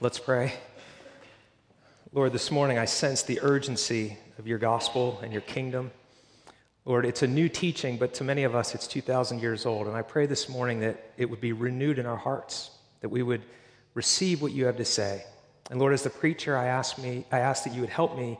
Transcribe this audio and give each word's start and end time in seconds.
Let's 0.00 0.18
pray. 0.18 0.52
Lord, 2.12 2.32
this 2.32 2.50
morning 2.50 2.78
I 2.78 2.84
sense 2.84 3.22
the 3.22 3.38
urgency 3.42 4.18
of 4.38 4.46
your 4.48 4.58
gospel 4.58 5.20
and 5.22 5.32
your 5.32 5.42
kingdom. 5.42 5.92
Lord, 6.84 7.06
it's 7.06 7.22
a 7.22 7.28
new 7.28 7.48
teaching, 7.48 7.96
but 7.96 8.12
to 8.14 8.24
many 8.24 8.42
of 8.42 8.56
us 8.56 8.74
it's 8.74 8.88
2,000 8.88 9.40
years 9.40 9.64
old. 9.64 9.86
And 9.86 9.96
I 9.96 10.02
pray 10.02 10.26
this 10.26 10.48
morning 10.48 10.80
that 10.80 11.12
it 11.16 11.30
would 11.30 11.40
be 11.40 11.52
renewed 11.52 12.00
in 12.00 12.06
our 12.06 12.16
hearts, 12.16 12.72
that 13.02 13.08
we 13.08 13.22
would 13.22 13.42
receive 13.94 14.42
what 14.42 14.50
you 14.50 14.66
have 14.66 14.76
to 14.78 14.84
say. 14.84 15.24
And 15.70 15.78
Lord, 15.78 15.92
as 15.92 16.02
the 16.02 16.10
preacher, 16.10 16.56
I 16.56 16.66
ask, 16.66 16.98
me, 16.98 17.24
I 17.30 17.38
ask 17.38 17.62
that 17.62 17.72
you 17.72 17.80
would 17.80 17.88
help 17.88 18.16
me 18.16 18.36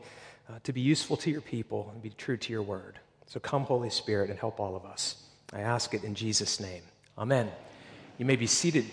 uh, 0.49 0.59
to 0.63 0.73
be 0.73 0.81
useful 0.81 1.15
to 1.17 1.31
your 1.31 1.41
people 1.41 1.89
and 1.93 2.03
be 2.03 2.09
true 2.09 2.35
to 2.35 2.51
your 2.51 2.63
word. 2.63 2.99
So 3.27 3.39
come, 3.39 3.63
Holy 3.63 3.89
Spirit, 3.89 4.29
and 4.29 4.37
help 4.37 4.59
all 4.59 4.75
of 4.75 4.85
us. 4.85 5.23
I 5.53 5.61
ask 5.61 5.93
it 5.93 6.03
in 6.03 6.15
Jesus' 6.15 6.59
name. 6.59 6.83
Amen. 7.17 7.49
You 8.17 8.25
may 8.25 8.35
be 8.35 8.45
seated. 8.45 8.85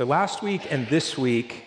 So, 0.00 0.06
last 0.06 0.42
week 0.42 0.72
and 0.72 0.88
this 0.88 1.18
week, 1.18 1.66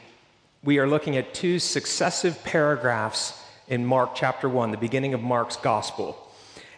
we 0.64 0.80
are 0.80 0.88
looking 0.88 1.18
at 1.18 1.36
two 1.36 1.60
successive 1.60 2.44
paragraphs 2.44 3.40
in 3.68 3.86
Mark 3.86 4.16
chapter 4.16 4.50
1, 4.50 4.72
the 4.72 4.78
beginning 4.78 5.14
of 5.14 5.22
Mark's 5.22 5.56
gospel. 5.56 6.18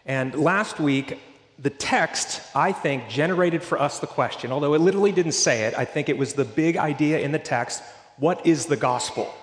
And 0.05 0.35
last 0.35 0.81
week, 0.81 1.17
the 1.57 1.69
text, 1.69 2.41
I 2.53 2.73
think, 2.73 3.07
generated 3.07 3.63
for 3.63 3.79
us 3.79 3.99
the 3.99 4.05
question, 4.05 4.51
although 4.51 4.73
it 4.73 4.81
literally 4.81 5.13
didn't 5.13 5.31
say 5.31 5.63
it, 5.63 5.73
I 5.77 5.85
think 5.85 6.09
it 6.09 6.17
was 6.17 6.33
the 6.33 6.43
big 6.43 6.75
idea 6.75 7.19
in 7.19 7.31
the 7.31 7.39
text 7.39 7.81
what 8.17 8.45
is 8.45 8.65
the 8.65 8.75
gospel? 8.75 9.33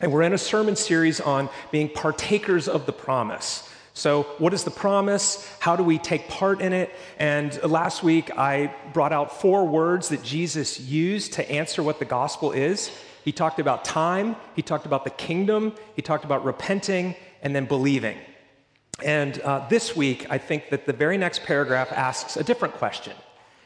And 0.00 0.14
we're 0.14 0.22
in 0.22 0.32
a 0.32 0.38
sermon 0.38 0.74
series 0.74 1.20
on 1.20 1.50
being 1.70 1.90
partakers 1.90 2.66
of 2.66 2.86
the 2.86 2.94
promise. 2.94 3.68
So, 3.96 4.24
what 4.36 4.52
is 4.52 4.62
the 4.62 4.70
promise? 4.70 5.50
How 5.58 5.74
do 5.74 5.82
we 5.82 5.96
take 5.96 6.28
part 6.28 6.60
in 6.60 6.74
it? 6.74 6.94
And 7.18 7.58
last 7.62 8.02
week, 8.02 8.30
I 8.36 8.70
brought 8.92 9.10
out 9.10 9.40
four 9.40 9.66
words 9.66 10.10
that 10.10 10.22
Jesus 10.22 10.78
used 10.78 11.32
to 11.32 11.50
answer 11.50 11.82
what 11.82 11.98
the 11.98 12.04
gospel 12.04 12.52
is. 12.52 12.90
He 13.24 13.32
talked 13.32 13.58
about 13.58 13.86
time, 13.86 14.36
he 14.54 14.60
talked 14.60 14.84
about 14.84 15.04
the 15.04 15.10
kingdom, 15.10 15.72
he 15.94 16.02
talked 16.02 16.26
about 16.26 16.44
repenting, 16.44 17.14
and 17.40 17.56
then 17.56 17.64
believing. 17.64 18.18
And 19.02 19.40
uh, 19.40 19.66
this 19.70 19.96
week, 19.96 20.26
I 20.28 20.36
think 20.36 20.68
that 20.68 20.84
the 20.84 20.92
very 20.92 21.16
next 21.16 21.44
paragraph 21.44 21.90
asks 21.90 22.36
a 22.36 22.44
different 22.44 22.74
question. 22.74 23.14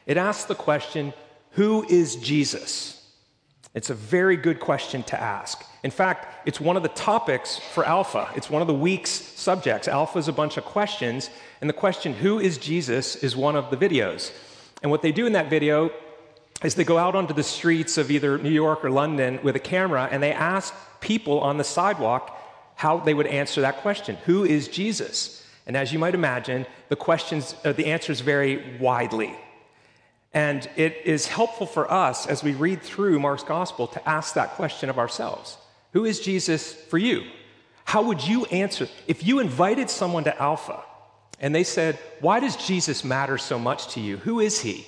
It 0.06 0.16
asks 0.16 0.44
the 0.44 0.54
question 0.54 1.12
Who 1.54 1.84
is 1.88 2.14
Jesus? 2.14 2.99
It's 3.74 3.90
a 3.90 3.94
very 3.94 4.36
good 4.36 4.58
question 4.58 5.02
to 5.04 5.20
ask. 5.20 5.64
In 5.84 5.90
fact, 5.90 6.46
it's 6.46 6.60
one 6.60 6.76
of 6.76 6.82
the 6.82 6.88
topics 6.88 7.58
for 7.58 7.84
Alpha. 7.84 8.28
It's 8.34 8.50
one 8.50 8.62
of 8.62 8.68
the 8.68 8.74
week's 8.74 9.10
subjects. 9.10 9.86
Alpha 9.86 10.18
is 10.18 10.28
a 10.28 10.32
bunch 10.32 10.56
of 10.56 10.64
questions, 10.64 11.30
and 11.60 11.70
the 11.70 11.74
question, 11.74 12.12
Who 12.14 12.40
is 12.40 12.58
Jesus, 12.58 13.16
is 13.16 13.36
one 13.36 13.54
of 13.54 13.70
the 13.70 13.76
videos. 13.76 14.32
And 14.82 14.90
what 14.90 15.02
they 15.02 15.12
do 15.12 15.26
in 15.26 15.34
that 15.34 15.48
video 15.48 15.90
is 16.64 16.74
they 16.74 16.84
go 16.84 16.98
out 16.98 17.14
onto 17.14 17.32
the 17.32 17.42
streets 17.42 17.96
of 17.96 18.10
either 18.10 18.38
New 18.38 18.50
York 18.50 18.84
or 18.84 18.90
London 18.90 19.38
with 19.42 19.56
a 19.56 19.60
camera 19.60 20.08
and 20.10 20.22
they 20.22 20.32
ask 20.32 20.74
people 21.00 21.40
on 21.40 21.56
the 21.56 21.64
sidewalk 21.64 22.36
how 22.74 22.98
they 22.98 23.14
would 23.14 23.26
answer 23.26 23.60
that 23.60 23.78
question 23.78 24.16
Who 24.26 24.44
is 24.44 24.68
Jesus? 24.68 25.46
And 25.66 25.76
as 25.76 25.92
you 25.92 25.98
might 25.98 26.14
imagine, 26.14 26.66
the 26.88 26.96
questions, 26.96 27.54
uh, 27.64 27.72
the 27.72 27.86
answers 27.86 28.20
vary 28.20 28.78
widely. 28.80 29.36
And 30.32 30.68
it 30.76 31.02
is 31.04 31.26
helpful 31.26 31.66
for 31.66 31.90
us 31.90 32.26
as 32.26 32.42
we 32.42 32.52
read 32.52 32.82
through 32.82 33.18
Mark's 33.18 33.42
gospel 33.42 33.88
to 33.88 34.08
ask 34.08 34.34
that 34.34 34.50
question 34.50 34.88
of 34.88 34.98
ourselves 34.98 35.56
Who 35.92 36.04
is 36.04 36.20
Jesus 36.20 36.72
for 36.72 36.98
you? 36.98 37.24
How 37.84 38.02
would 38.02 38.26
you 38.26 38.44
answer? 38.46 38.88
If 39.08 39.26
you 39.26 39.40
invited 39.40 39.90
someone 39.90 40.24
to 40.24 40.40
Alpha 40.40 40.82
and 41.40 41.54
they 41.54 41.64
said, 41.64 41.98
Why 42.20 42.38
does 42.38 42.56
Jesus 42.56 43.02
matter 43.02 43.38
so 43.38 43.58
much 43.58 43.94
to 43.94 44.00
you? 44.00 44.18
Who 44.18 44.40
is 44.40 44.60
he? 44.60 44.86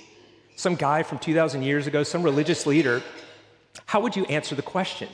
Some 0.55 0.75
guy 0.75 1.03
from 1.03 1.19
2,000 1.19 1.63
years 1.63 1.87
ago, 1.87 2.03
some 2.03 2.23
religious 2.23 2.65
leader. 2.65 3.01
How 3.85 3.99
would 4.01 4.15
you 4.15 4.23
answer 4.25 4.55
the 4.55 4.61
question? 4.61 5.09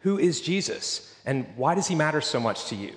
Who 0.00 0.18
is 0.18 0.40
Jesus? 0.40 1.16
And 1.24 1.46
why 1.56 1.74
does 1.74 1.88
he 1.88 1.94
matter 1.94 2.20
so 2.20 2.38
much 2.38 2.66
to 2.66 2.76
you? 2.76 2.92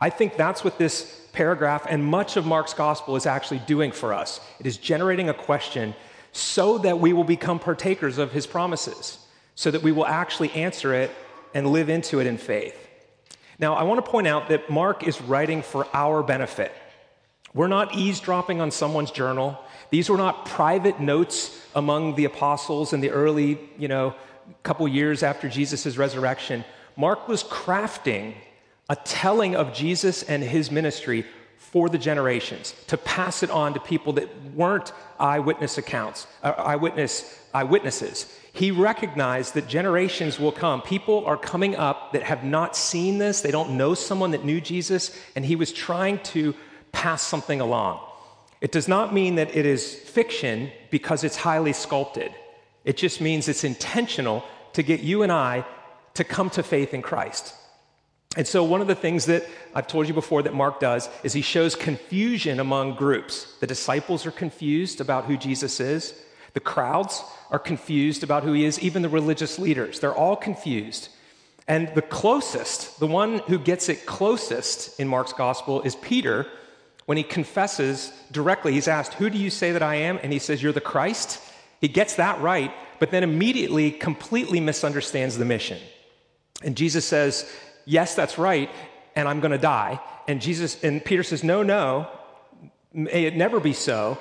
I 0.00 0.10
think 0.10 0.36
that's 0.36 0.64
what 0.64 0.78
this 0.78 1.28
paragraph 1.32 1.86
and 1.88 2.04
much 2.04 2.36
of 2.36 2.46
Mark's 2.46 2.74
gospel 2.74 3.16
is 3.16 3.26
actually 3.26 3.60
doing 3.60 3.92
for 3.92 4.12
us. 4.12 4.40
It 4.58 4.66
is 4.66 4.76
generating 4.76 5.28
a 5.28 5.34
question 5.34 5.94
so 6.36 6.78
that 6.78 6.98
we 6.98 7.12
will 7.12 7.24
become 7.24 7.60
partakers 7.60 8.18
of 8.18 8.32
his 8.32 8.44
promises, 8.44 9.18
so 9.54 9.70
that 9.70 9.82
we 9.82 9.92
will 9.92 10.04
actually 10.04 10.50
answer 10.50 10.92
it 10.92 11.12
and 11.54 11.68
live 11.68 11.88
into 11.88 12.18
it 12.18 12.26
in 12.26 12.36
faith. 12.36 12.76
Now, 13.60 13.74
I 13.74 13.84
want 13.84 14.04
to 14.04 14.10
point 14.10 14.26
out 14.26 14.48
that 14.48 14.68
Mark 14.68 15.06
is 15.06 15.20
writing 15.22 15.62
for 15.62 15.86
our 15.94 16.24
benefit. 16.24 16.72
We're 17.54 17.68
not 17.68 17.94
eavesdropping 17.94 18.60
on 18.60 18.72
someone's 18.72 19.12
journal. 19.12 19.60
These 19.90 20.10
were 20.10 20.16
not 20.16 20.44
private 20.44 20.98
notes 20.98 21.56
among 21.76 22.16
the 22.16 22.24
apostles 22.24 22.92
in 22.92 23.00
the 23.00 23.10
early, 23.10 23.60
you 23.78 23.86
know, 23.86 24.16
couple 24.64 24.88
years 24.88 25.22
after 25.22 25.48
Jesus' 25.48 25.96
resurrection. 25.96 26.64
Mark 26.96 27.28
was 27.28 27.44
crafting 27.44 28.34
a 28.90 28.96
telling 28.96 29.54
of 29.54 29.72
Jesus 29.72 30.24
and 30.24 30.42
his 30.42 30.72
ministry 30.72 31.24
for 31.70 31.88
the 31.88 31.98
generations, 31.98 32.74
to 32.86 32.96
pass 32.96 33.42
it 33.42 33.50
on 33.50 33.74
to 33.74 33.80
people 33.80 34.12
that 34.12 34.28
weren't 34.52 34.92
eyewitness 35.18 35.78
accounts, 35.78 36.26
uh, 36.42 36.52
eyewitness, 36.56 37.40
eyewitnesses. 37.52 38.32
He 38.52 38.70
recognized 38.70 39.54
that 39.54 39.66
generations 39.66 40.38
will 40.38 40.52
come. 40.52 40.82
People 40.82 41.24
are 41.26 41.36
coming 41.36 41.74
up 41.74 42.12
that 42.12 42.22
have 42.22 42.44
not 42.44 42.76
seen 42.76 43.18
this, 43.18 43.40
they 43.40 43.50
don't 43.50 43.76
know 43.76 43.94
someone 43.94 44.30
that 44.30 44.44
knew 44.44 44.60
Jesus, 44.60 45.18
and 45.34 45.44
he 45.44 45.56
was 45.56 45.72
trying 45.72 46.20
to 46.34 46.54
pass 46.92 47.22
something 47.22 47.60
along. 47.60 48.00
It 48.60 48.70
does 48.70 48.86
not 48.86 49.12
mean 49.12 49.34
that 49.34 49.54
it 49.56 49.66
is 49.66 49.94
fiction 49.94 50.70
because 50.90 51.24
it's 51.24 51.36
highly 51.36 51.72
sculpted. 51.72 52.32
It 52.84 52.96
just 52.96 53.20
means 53.20 53.48
it's 53.48 53.64
intentional 53.64 54.44
to 54.74 54.82
get 54.82 55.00
you 55.00 55.22
and 55.22 55.32
I 55.32 55.64
to 56.14 56.24
come 56.24 56.50
to 56.50 56.62
faith 56.62 56.94
in 56.94 57.02
Christ. 57.02 57.54
And 58.36 58.46
so, 58.46 58.64
one 58.64 58.80
of 58.80 58.88
the 58.88 58.94
things 58.94 59.26
that 59.26 59.44
I've 59.74 59.86
told 59.86 60.08
you 60.08 60.14
before 60.14 60.42
that 60.42 60.54
Mark 60.54 60.80
does 60.80 61.08
is 61.22 61.32
he 61.32 61.42
shows 61.42 61.76
confusion 61.76 62.58
among 62.58 62.96
groups. 62.96 63.56
The 63.60 63.66
disciples 63.66 64.26
are 64.26 64.32
confused 64.32 65.00
about 65.00 65.26
who 65.26 65.36
Jesus 65.36 65.78
is, 65.78 66.20
the 66.52 66.60
crowds 66.60 67.22
are 67.50 67.58
confused 67.58 68.22
about 68.22 68.42
who 68.42 68.52
he 68.52 68.64
is, 68.64 68.80
even 68.80 69.02
the 69.02 69.08
religious 69.08 69.58
leaders. 69.58 70.00
They're 70.00 70.14
all 70.14 70.36
confused. 70.36 71.08
And 71.66 71.88
the 71.94 72.02
closest, 72.02 73.00
the 73.00 73.06
one 73.06 73.38
who 73.38 73.58
gets 73.58 73.88
it 73.88 74.04
closest 74.06 75.00
in 75.00 75.08
Mark's 75.08 75.32
gospel 75.32 75.82
is 75.82 75.96
Peter 75.96 76.46
when 77.06 77.16
he 77.16 77.24
confesses 77.24 78.12
directly. 78.32 78.72
He's 78.72 78.88
asked, 78.88 79.14
Who 79.14 79.30
do 79.30 79.38
you 79.38 79.50
say 79.50 79.72
that 79.72 79.82
I 79.82 79.96
am? 79.96 80.18
And 80.22 80.32
he 80.32 80.38
says, 80.38 80.62
You're 80.62 80.72
the 80.72 80.80
Christ. 80.80 81.40
He 81.80 81.88
gets 81.88 82.16
that 82.16 82.40
right, 82.40 82.72
but 82.98 83.10
then 83.10 83.22
immediately 83.22 83.90
completely 83.90 84.60
misunderstands 84.60 85.38
the 85.38 85.44
mission. 85.44 85.78
And 86.62 86.76
Jesus 86.76 87.04
says, 87.04 87.50
Yes, 87.84 88.14
that's 88.14 88.38
right, 88.38 88.70
and 89.14 89.28
I'm 89.28 89.40
going 89.40 89.52
to 89.52 89.58
die. 89.58 90.00
And 90.26 90.40
Jesus 90.40 90.82
and 90.82 91.04
Peter 91.04 91.22
says, 91.22 91.44
No, 91.44 91.62
no, 91.62 92.08
may 92.92 93.24
it 93.24 93.36
never 93.36 93.60
be 93.60 93.72
so. 93.72 94.18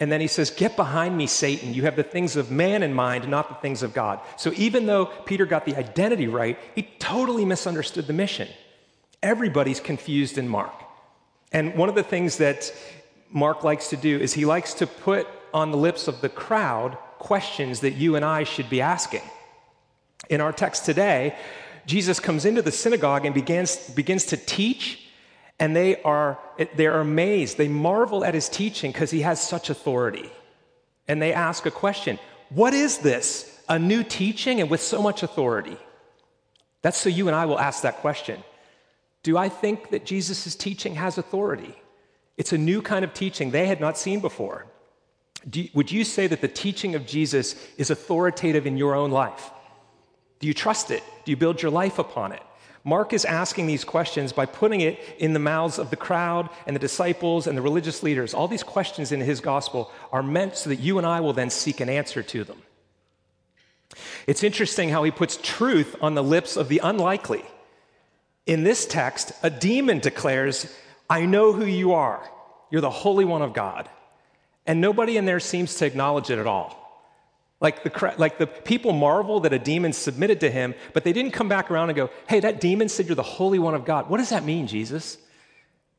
And 0.00 0.10
then 0.10 0.20
he 0.20 0.26
says, 0.26 0.50
Get 0.50 0.76
behind 0.76 1.16
me, 1.16 1.26
Satan. 1.26 1.74
You 1.74 1.82
have 1.82 1.96
the 1.96 2.02
things 2.02 2.36
of 2.36 2.50
man 2.50 2.82
in 2.82 2.92
mind, 2.94 3.28
not 3.28 3.48
the 3.48 3.54
things 3.56 3.82
of 3.82 3.94
God. 3.94 4.20
So 4.36 4.52
even 4.56 4.86
though 4.86 5.06
Peter 5.06 5.46
got 5.46 5.64
the 5.64 5.76
identity 5.76 6.26
right, 6.26 6.58
he 6.74 6.82
totally 6.98 7.44
misunderstood 7.44 8.06
the 8.06 8.12
mission. 8.12 8.48
Everybody's 9.22 9.80
confused 9.80 10.36
in 10.36 10.48
Mark. 10.48 10.74
And 11.52 11.74
one 11.76 11.88
of 11.88 11.94
the 11.94 12.02
things 12.02 12.38
that 12.38 12.74
Mark 13.30 13.62
likes 13.62 13.90
to 13.90 13.96
do 13.96 14.18
is 14.18 14.32
he 14.32 14.44
likes 14.44 14.74
to 14.74 14.86
put 14.86 15.28
on 15.52 15.70
the 15.70 15.76
lips 15.76 16.08
of 16.08 16.20
the 16.20 16.28
crowd 16.28 16.98
questions 17.18 17.80
that 17.80 17.92
you 17.92 18.16
and 18.16 18.24
I 18.24 18.44
should 18.44 18.68
be 18.68 18.80
asking. 18.80 19.22
In 20.28 20.40
our 20.40 20.52
text 20.52 20.84
today, 20.84 21.36
Jesus 21.86 22.20
comes 22.20 22.44
into 22.44 22.62
the 22.62 22.72
synagogue 22.72 23.26
and 23.26 23.34
begins, 23.34 23.76
begins 23.90 24.26
to 24.26 24.36
teach, 24.36 25.06
and 25.58 25.74
they 25.76 26.00
are, 26.02 26.38
they're 26.76 27.00
amazed. 27.00 27.58
They 27.58 27.68
marvel 27.68 28.24
at 28.24 28.34
his 28.34 28.48
teaching 28.48 28.92
because 28.92 29.10
he 29.10 29.20
has 29.20 29.46
such 29.46 29.70
authority. 29.70 30.30
And 31.06 31.20
they 31.20 31.32
ask 31.32 31.66
a 31.66 31.70
question 31.70 32.18
What 32.48 32.74
is 32.74 32.98
this? 32.98 33.50
A 33.68 33.78
new 33.78 34.02
teaching 34.02 34.60
and 34.60 34.70
with 34.70 34.82
so 34.82 35.00
much 35.00 35.22
authority? 35.22 35.76
That's 36.82 36.98
so 36.98 37.08
you 37.08 37.28
and 37.28 37.36
I 37.36 37.46
will 37.46 37.58
ask 37.58 37.82
that 37.82 37.98
question. 37.98 38.42
Do 39.22 39.38
I 39.38 39.48
think 39.48 39.90
that 39.90 40.04
Jesus' 40.04 40.54
teaching 40.54 40.96
has 40.96 41.16
authority? 41.16 41.74
It's 42.36 42.52
a 42.52 42.58
new 42.58 42.82
kind 42.82 43.04
of 43.04 43.14
teaching 43.14 43.50
they 43.50 43.66
had 43.66 43.80
not 43.80 43.96
seen 43.96 44.20
before. 44.20 44.66
Would 45.72 45.90
you 45.90 46.04
say 46.04 46.26
that 46.26 46.40
the 46.40 46.48
teaching 46.48 46.94
of 46.94 47.06
Jesus 47.06 47.54
is 47.78 47.90
authoritative 47.90 48.66
in 48.66 48.76
your 48.76 48.94
own 48.94 49.10
life? 49.10 49.50
Do 50.44 50.48
you 50.48 50.52
trust 50.52 50.90
it? 50.90 51.02
Do 51.24 51.30
you 51.30 51.38
build 51.38 51.62
your 51.62 51.70
life 51.70 51.98
upon 51.98 52.32
it? 52.32 52.42
Mark 52.84 53.14
is 53.14 53.24
asking 53.24 53.66
these 53.66 53.82
questions 53.82 54.30
by 54.30 54.44
putting 54.44 54.82
it 54.82 55.00
in 55.16 55.32
the 55.32 55.38
mouths 55.38 55.78
of 55.78 55.88
the 55.88 55.96
crowd 55.96 56.50
and 56.66 56.76
the 56.76 56.80
disciples 56.80 57.46
and 57.46 57.56
the 57.56 57.62
religious 57.62 58.02
leaders. 58.02 58.34
All 58.34 58.46
these 58.46 58.62
questions 58.62 59.10
in 59.10 59.22
his 59.22 59.40
gospel 59.40 59.90
are 60.12 60.22
meant 60.22 60.58
so 60.58 60.68
that 60.68 60.80
you 60.80 60.98
and 60.98 61.06
I 61.06 61.20
will 61.20 61.32
then 61.32 61.48
seek 61.48 61.80
an 61.80 61.88
answer 61.88 62.22
to 62.22 62.44
them. 62.44 62.58
It's 64.26 64.44
interesting 64.44 64.90
how 64.90 65.02
he 65.02 65.10
puts 65.10 65.38
truth 65.42 65.96
on 66.02 66.14
the 66.14 66.22
lips 66.22 66.58
of 66.58 66.68
the 66.68 66.82
unlikely. 66.84 67.46
In 68.44 68.64
this 68.64 68.84
text, 68.84 69.32
a 69.42 69.48
demon 69.48 70.00
declares, 70.00 70.70
I 71.08 71.24
know 71.24 71.54
who 71.54 71.64
you 71.64 71.94
are. 71.94 72.20
You're 72.70 72.82
the 72.82 72.90
Holy 72.90 73.24
One 73.24 73.40
of 73.40 73.54
God. 73.54 73.88
And 74.66 74.82
nobody 74.82 75.16
in 75.16 75.24
there 75.24 75.40
seems 75.40 75.76
to 75.76 75.86
acknowledge 75.86 76.28
it 76.28 76.38
at 76.38 76.46
all. 76.46 76.83
Like 77.64 77.82
the, 77.82 78.14
like 78.18 78.36
the 78.36 78.46
people 78.46 78.92
marvel 78.92 79.40
that 79.40 79.54
a 79.54 79.58
demon 79.58 79.94
submitted 79.94 80.40
to 80.40 80.50
him, 80.50 80.74
but 80.92 81.02
they 81.02 81.14
didn't 81.14 81.30
come 81.30 81.48
back 81.48 81.70
around 81.70 81.88
and 81.88 81.96
go, 81.96 82.10
hey, 82.28 82.40
that 82.40 82.60
demon 82.60 82.90
said 82.90 83.06
you're 83.06 83.14
the 83.14 83.22
Holy 83.22 83.58
One 83.58 83.74
of 83.74 83.86
God. 83.86 84.10
What 84.10 84.18
does 84.18 84.28
that 84.28 84.44
mean, 84.44 84.66
Jesus? 84.66 85.16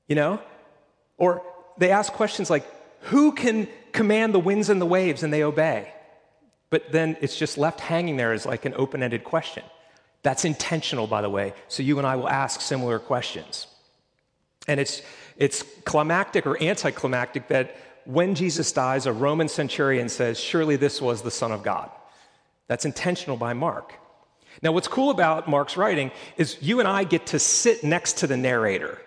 You 0.07 0.15
know? 0.15 0.39
Or 1.17 1.41
they 1.79 1.89
ask 1.89 2.13
questions 2.13 2.51
like, 2.51 2.67
who 3.09 3.31
can 3.31 3.67
command 3.93 4.35
the 4.35 4.39
winds 4.39 4.69
and 4.69 4.79
the 4.79 4.85
waves 4.85 5.23
and 5.23 5.33
they 5.33 5.41
obey? 5.41 5.91
But 6.69 6.91
then 6.91 7.17
it's 7.19 7.35
just 7.35 7.57
left 7.57 7.79
hanging 7.79 8.15
there 8.15 8.31
as 8.31 8.45
like 8.45 8.65
an 8.65 8.75
open 8.77 9.01
ended 9.01 9.23
question. 9.23 9.63
That's 10.21 10.45
intentional, 10.45 11.07
by 11.07 11.23
the 11.23 11.31
way, 11.31 11.55
so 11.67 11.81
you 11.81 11.97
and 11.97 12.05
I 12.05 12.15
will 12.15 12.29
ask 12.29 12.61
similar 12.61 12.99
questions. 12.99 13.65
And 14.67 14.79
it's, 14.79 15.01
it's 15.37 15.63
climactic 15.83 16.45
or 16.45 16.61
anticlimactic 16.61 17.47
that 17.47 17.75
when 18.05 18.35
Jesus 18.35 18.71
dies, 18.71 19.05
a 19.05 19.13
Roman 19.13 19.47
centurion 19.47 20.09
says, 20.09 20.39
Surely 20.39 20.75
this 20.75 21.01
was 21.01 21.21
the 21.21 21.31
Son 21.31 21.51
of 21.51 21.63
God. 21.63 21.89
That's 22.67 22.85
intentional 22.85 23.37
by 23.37 23.53
Mark. 23.53 23.93
Now, 24.61 24.71
what's 24.71 24.87
cool 24.87 25.09
about 25.09 25.49
Mark's 25.49 25.77
writing 25.77 26.11
is 26.37 26.57
you 26.61 26.79
and 26.79 26.87
I 26.87 27.03
get 27.03 27.27
to 27.27 27.39
sit 27.39 27.83
next 27.83 28.19
to 28.19 28.27
the 28.27 28.37
narrator. 28.37 28.99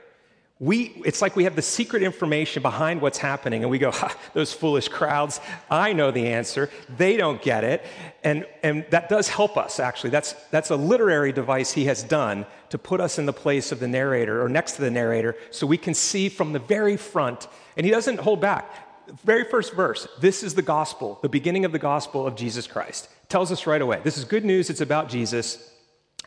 We, 0.60 1.00
it's 1.04 1.22
like 1.22 1.36
we 1.36 1.44
have 1.44 1.54
the 1.54 1.62
secret 1.62 2.02
information 2.02 2.62
behind 2.62 3.00
what's 3.00 3.18
happening, 3.18 3.62
and 3.62 3.70
we 3.70 3.78
go, 3.78 3.92
those 4.34 4.52
foolish 4.52 4.88
crowds, 4.88 5.40
I 5.70 5.92
know 5.92 6.10
the 6.10 6.26
answer. 6.26 6.68
They 6.96 7.16
don't 7.16 7.40
get 7.40 7.62
it. 7.62 7.84
And, 8.24 8.44
and 8.64 8.84
that 8.90 9.08
does 9.08 9.28
help 9.28 9.56
us, 9.56 9.78
actually. 9.78 10.10
That's, 10.10 10.32
that's 10.50 10.70
a 10.70 10.76
literary 10.76 11.32
device 11.32 11.72
he 11.72 11.84
has 11.84 12.02
done 12.02 12.44
to 12.70 12.78
put 12.78 13.00
us 13.00 13.18
in 13.18 13.26
the 13.26 13.32
place 13.32 13.70
of 13.70 13.78
the 13.78 13.88
narrator 13.88 14.42
or 14.42 14.48
next 14.48 14.72
to 14.72 14.82
the 14.82 14.90
narrator 14.90 15.36
so 15.50 15.66
we 15.66 15.78
can 15.78 15.94
see 15.94 16.28
from 16.28 16.52
the 16.52 16.58
very 16.58 16.96
front. 16.96 17.46
And 17.76 17.86
he 17.86 17.92
doesn't 17.92 18.18
hold 18.18 18.40
back 18.40 18.87
very 19.24 19.44
first 19.44 19.74
verse, 19.74 20.06
this 20.20 20.42
is 20.42 20.54
the 20.54 20.62
gospel, 20.62 21.18
the 21.22 21.28
beginning 21.28 21.64
of 21.64 21.72
the 21.72 21.78
gospel 21.78 22.26
of 22.26 22.36
Jesus 22.36 22.66
Christ. 22.66 23.08
Tells 23.28 23.52
us 23.52 23.66
right 23.66 23.80
away. 23.80 24.00
This 24.04 24.18
is 24.18 24.24
good 24.24 24.44
news, 24.44 24.70
it's 24.70 24.80
about 24.80 25.08
Jesus, 25.08 25.72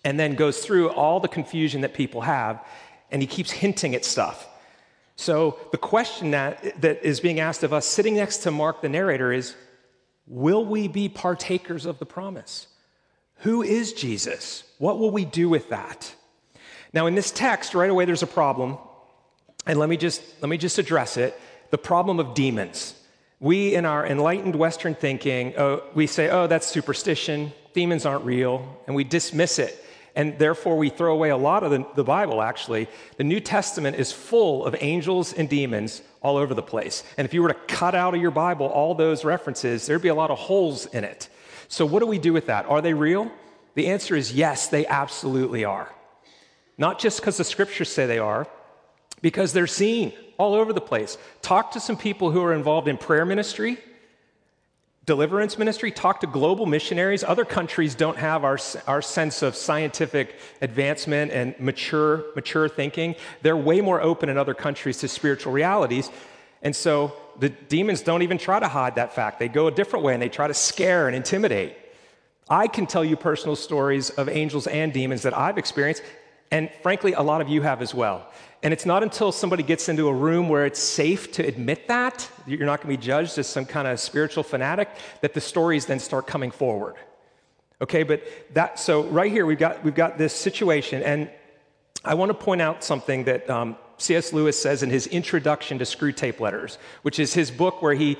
and 0.03 0.19
then 0.19 0.35
goes 0.35 0.65
through 0.65 0.89
all 0.89 1.19
the 1.19 1.27
confusion 1.27 1.81
that 1.81 1.93
people 1.93 2.21
have, 2.21 2.63
and 3.11 3.21
he 3.21 3.27
keeps 3.27 3.51
hinting 3.51 3.95
at 3.95 4.05
stuff. 4.05 4.47
So 5.15 5.59
the 5.71 5.77
question 5.77 6.31
that, 6.31 6.81
that 6.81 7.03
is 7.03 7.19
being 7.19 7.39
asked 7.39 7.63
of 7.63 7.73
us 7.73 7.85
sitting 7.85 8.15
next 8.15 8.37
to 8.39 8.51
Mark, 8.51 8.81
the 8.81 8.89
narrator, 8.89 9.31
is 9.31 9.55
Will 10.27 10.65
we 10.65 10.87
be 10.87 11.09
partakers 11.09 11.85
of 11.85 11.99
the 11.99 12.05
promise? 12.05 12.67
Who 13.39 13.63
is 13.63 13.91
Jesus? 13.93 14.63
What 14.77 14.99
will 14.99 15.11
we 15.11 15.25
do 15.25 15.49
with 15.49 15.69
that? 15.69 16.15
Now, 16.93 17.07
in 17.07 17.15
this 17.15 17.31
text, 17.31 17.73
right 17.73 17.89
away, 17.89 18.05
there's 18.05 18.23
a 18.23 18.27
problem. 18.27 18.77
And 19.65 19.77
let 19.77 19.89
me 19.89 19.97
just, 19.97 20.21
let 20.41 20.49
me 20.49 20.57
just 20.57 20.77
address 20.77 21.17
it 21.17 21.39
the 21.71 21.77
problem 21.77 22.19
of 22.19 22.33
demons. 22.33 22.93
We, 23.39 23.73
in 23.73 23.85
our 23.85 24.05
enlightened 24.05 24.55
Western 24.55 24.93
thinking, 24.93 25.55
oh, 25.57 25.83
we 25.95 26.05
say, 26.05 26.29
oh, 26.29 26.45
that's 26.45 26.67
superstition, 26.67 27.51
demons 27.73 28.05
aren't 28.05 28.23
real, 28.23 28.77
and 28.85 28.95
we 28.95 29.03
dismiss 29.03 29.57
it. 29.57 29.83
And 30.15 30.37
therefore, 30.37 30.77
we 30.77 30.89
throw 30.89 31.13
away 31.13 31.29
a 31.29 31.37
lot 31.37 31.63
of 31.63 31.71
the, 31.71 31.85
the 31.95 32.03
Bible, 32.03 32.41
actually. 32.41 32.87
The 33.15 33.23
New 33.23 33.39
Testament 33.39 33.95
is 33.95 34.11
full 34.11 34.65
of 34.65 34.75
angels 34.79 35.31
and 35.33 35.49
demons 35.49 36.01
all 36.21 36.35
over 36.35 36.53
the 36.53 36.61
place. 36.61 37.03
And 37.17 37.25
if 37.25 37.33
you 37.33 37.41
were 37.41 37.47
to 37.47 37.59
cut 37.67 37.95
out 37.95 38.13
of 38.13 38.21
your 38.21 38.31
Bible 38.31 38.67
all 38.67 38.93
those 38.93 39.23
references, 39.23 39.85
there'd 39.85 40.01
be 40.01 40.09
a 40.09 40.15
lot 40.15 40.29
of 40.29 40.37
holes 40.37 40.85
in 40.87 41.05
it. 41.05 41.29
So, 41.69 41.85
what 41.85 42.01
do 42.01 42.07
we 42.07 42.19
do 42.19 42.33
with 42.33 42.47
that? 42.47 42.65
Are 42.65 42.81
they 42.81 42.93
real? 42.93 43.31
The 43.75 43.87
answer 43.87 44.17
is 44.17 44.33
yes, 44.33 44.67
they 44.67 44.85
absolutely 44.85 45.63
are. 45.63 45.89
Not 46.77 46.99
just 46.99 47.21
because 47.21 47.37
the 47.37 47.45
scriptures 47.45 47.89
say 47.89 48.05
they 48.05 48.19
are, 48.19 48.47
because 49.21 49.53
they're 49.53 49.67
seen 49.67 50.13
all 50.37 50.53
over 50.55 50.73
the 50.73 50.81
place. 50.81 51.17
Talk 51.41 51.71
to 51.71 51.79
some 51.79 51.97
people 51.97 52.31
who 52.31 52.43
are 52.43 52.53
involved 52.53 52.87
in 52.87 52.97
prayer 52.97 53.25
ministry, 53.25 53.77
deliverance 55.05 55.57
ministry. 55.57 55.91
Talk 55.91 56.21
to 56.21 56.27
global 56.27 56.65
missionaries. 56.65 57.23
Other 57.23 57.45
countries 57.45 57.95
don't 57.95 58.17
have 58.17 58.43
our, 58.43 58.57
our 58.87 59.01
sense 59.01 59.41
of 59.41 59.55
scientific 59.55 60.35
advancement 60.61 61.31
and 61.31 61.59
mature, 61.59 62.25
mature 62.35 62.69
thinking. 62.69 63.15
They're 63.41 63.57
way 63.57 63.81
more 63.81 64.01
open 64.01 64.29
in 64.29 64.37
other 64.37 64.53
countries 64.53 64.97
to 64.99 65.07
spiritual 65.07 65.53
realities. 65.53 66.09
And 66.61 66.75
so 66.75 67.13
the 67.39 67.49
demons 67.49 68.01
don't 68.01 68.21
even 68.21 68.37
try 68.37 68.59
to 68.59 68.67
hide 68.67 68.95
that 68.95 69.13
fact. 69.13 69.39
They 69.39 69.47
go 69.47 69.67
a 69.67 69.71
different 69.71 70.05
way 70.05 70.13
and 70.13 70.21
they 70.21 70.29
try 70.29 70.47
to 70.47 70.53
scare 70.53 71.07
and 71.07 71.15
intimidate. 71.15 71.75
I 72.49 72.67
can 72.67 72.85
tell 72.85 73.03
you 73.03 73.15
personal 73.15 73.55
stories 73.55 74.09
of 74.09 74.27
angels 74.27 74.67
and 74.67 74.91
demons 74.91 75.23
that 75.23 75.37
I've 75.37 75.57
experienced, 75.57 76.03
and 76.51 76.69
frankly, 76.83 77.13
a 77.13 77.21
lot 77.21 77.39
of 77.39 77.47
you 77.47 77.61
have 77.61 77.81
as 77.81 77.93
well. 77.95 78.27
And 78.63 78.73
it's 78.73 78.85
not 78.85 79.01
until 79.01 79.31
somebody 79.31 79.63
gets 79.63 79.89
into 79.89 80.07
a 80.07 80.13
room 80.13 80.47
where 80.47 80.65
it's 80.65 80.79
safe 80.79 81.31
to 81.33 81.45
admit 81.45 81.87
that, 81.87 82.29
you're 82.45 82.59
not 82.65 82.81
going 82.81 82.95
to 82.95 83.01
be 83.01 83.03
judged 83.03 83.37
as 83.39 83.47
some 83.47 83.65
kind 83.65 83.87
of 83.87 83.99
spiritual 83.99 84.43
fanatic, 84.43 84.89
that 85.21 85.33
the 85.33 85.41
stories 85.41 85.87
then 85.87 85.99
start 85.99 86.27
coming 86.27 86.51
forward. 86.51 86.95
Okay, 87.81 88.03
but 88.03 88.21
that, 88.53 88.79
so 88.79 89.03
right 89.05 89.31
here 89.31 89.47
we've 89.47 89.57
got, 89.57 89.83
we've 89.83 89.95
got 89.95 90.19
this 90.19 90.33
situation, 90.33 91.01
and 91.01 91.29
I 92.05 92.13
want 92.13 92.29
to 92.29 92.35
point 92.35 92.61
out 92.61 92.83
something 92.83 93.23
that 93.23 93.49
um, 93.49 93.75
C.S. 93.97 94.33
Lewis 94.33 94.61
says 94.61 94.83
in 94.83 94.91
his 94.91 95.07
introduction 95.07 95.79
to 95.79 95.85
Screwtape 95.85 96.39
Letters, 96.39 96.77
which 97.01 97.19
is 97.19 97.33
his 97.33 97.49
book 97.49 97.81
where 97.81 97.93
he 97.93 98.17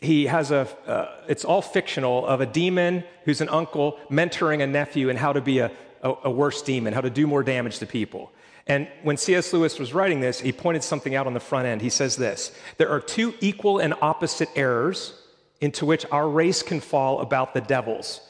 he 0.00 0.26
has 0.26 0.50
a 0.50 0.68
uh, 0.86 1.22
it's 1.28 1.44
all 1.44 1.62
fictional 1.62 2.26
of 2.26 2.40
a 2.40 2.46
demon 2.46 3.04
who's 3.24 3.40
an 3.40 3.48
uncle 3.48 3.98
mentoring 4.10 4.62
a 4.62 4.66
nephew 4.66 5.08
and 5.08 5.18
how 5.18 5.32
to 5.32 5.40
be 5.40 5.60
a, 5.60 5.70
a, 6.02 6.12
a 6.24 6.30
worse 6.30 6.62
demon 6.62 6.92
how 6.92 7.00
to 7.00 7.10
do 7.10 7.26
more 7.28 7.42
damage 7.42 7.78
to 7.78 7.86
people 7.86 8.32
and 8.66 8.88
when 9.02 9.16
C.S. 9.16 9.52
Lewis 9.52 9.78
was 9.78 9.92
writing 9.92 10.20
this, 10.20 10.40
he 10.40 10.52
pointed 10.52 10.82
something 10.82 11.14
out 11.14 11.26
on 11.26 11.34
the 11.34 11.40
front 11.40 11.66
end. 11.66 11.82
He 11.82 11.90
says 11.90 12.16
this 12.16 12.52
There 12.78 12.88
are 12.88 13.00
two 13.00 13.34
equal 13.40 13.78
and 13.78 13.94
opposite 14.00 14.48
errors 14.56 15.14
into 15.60 15.86
which 15.86 16.06
our 16.10 16.28
race 16.28 16.62
can 16.62 16.80
fall 16.80 17.20
about 17.20 17.54
the 17.54 17.60
devils. 17.60 18.20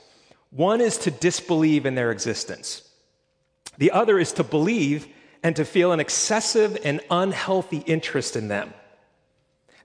One 0.50 0.80
is 0.80 0.98
to 0.98 1.10
disbelieve 1.10 1.86
in 1.86 1.94
their 1.94 2.10
existence, 2.10 2.88
the 3.78 3.92
other 3.92 4.18
is 4.18 4.32
to 4.34 4.44
believe 4.44 5.08
and 5.42 5.54
to 5.56 5.64
feel 5.64 5.92
an 5.92 6.00
excessive 6.00 6.78
and 6.84 7.00
unhealthy 7.10 7.78
interest 7.78 8.34
in 8.34 8.48
them. 8.48 8.72